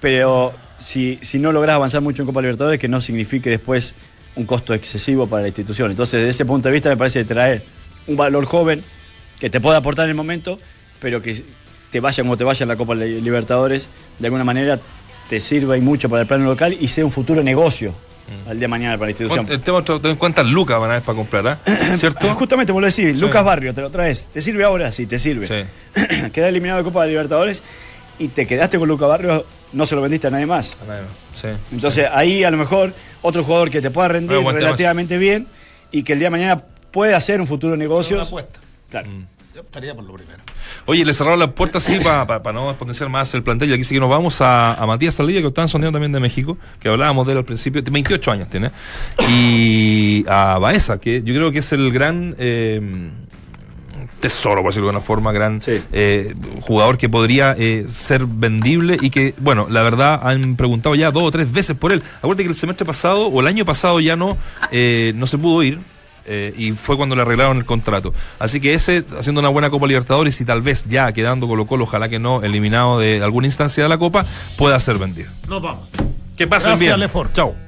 [0.00, 3.94] Pero si, si no logras avanzar mucho en Copa Libertadores, que no signifique después
[4.36, 5.90] un costo excesivo para la institución.
[5.90, 7.64] Entonces, desde ese punto de vista, me parece traer
[8.06, 8.82] un valor joven
[9.38, 10.58] que te pueda aportar en el momento,
[11.00, 11.42] pero que
[11.90, 13.88] te vaya como te vaya en la Copa Li- Libertadores,
[14.18, 14.78] de alguna manera
[15.28, 17.94] te sirva y mucho para el plano local y sea un futuro negocio
[18.46, 19.46] al día de mañana para la institución.
[19.50, 21.58] El tema ten en cuenta Lucas van a ver para comprar, ¿ah?
[21.96, 22.34] ¿cierto?
[22.34, 24.28] Justamente, vos lo decís, Lucas Barrio, te lo traes.
[24.28, 24.90] ¿Te sirve ahora?
[24.92, 25.46] Sí, te sirve.
[25.46, 26.30] Sí.
[26.32, 27.62] Queda eliminado de Copa de Libertadores
[28.18, 30.76] y te quedaste con Lucas Barrio, no se lo vendiste a nadie más.
[31.34, 31.48] Sí.
[31.72, 35.46] Entonces ahí a lo mejor otro jugador que te pueda rendir relativamente bien
[35.90, 38.16] y que el día de mañana puede hacer un futuro negocio.
[38.16, 38.60] Una apuesta.
[39.54, 40.42] Yo estaría por lo primero.
[40.86, 43.70] Oye, le cerraron la puerta así para no potenciar más el plantel.
[43.70, 46.18] Y aquí sí que nos vamos a, a Matías Saldivia, que está sondeando también de
[46.18, 47.80] México, que hablábamos de él al principio.
[47.88, 48.72] 28 años tiene.
[49.28, 52.34] Y a Baeza, que yo creo que es el gran.
[52.38, 52.80] eh,
[54.20, 59.10] tesoro, por decirlo de alguna forma, gran eh, jugador que podría eh, ser vendible y
[59.10, 62.02] que, bueno, la verdad han preguntado ya dos o tres veces por él.
[62.18, 64.38] Acuérdate que el semestre pasado o el año pasado ya no,
[64.72, 65.78] eh, no se pudo ir.
[66.26, 68.12] Eh, y fue cuando le arreglaron el contrato.
[68.38, 71.84] Así que ese, haciendo una buena Copa Libertadores y tal vez ya quedando Colo Colo,
[71.84, 74.24] ojalá que no, eliminado de alguna instancia de la Copa,
[74.56, 75.30] pueda ser vendido.
[75.48, 75.88] Nos vamos.
[76.36, 77.10] Que pasen Gracias, bien.
[77.32, 77.63] Chao.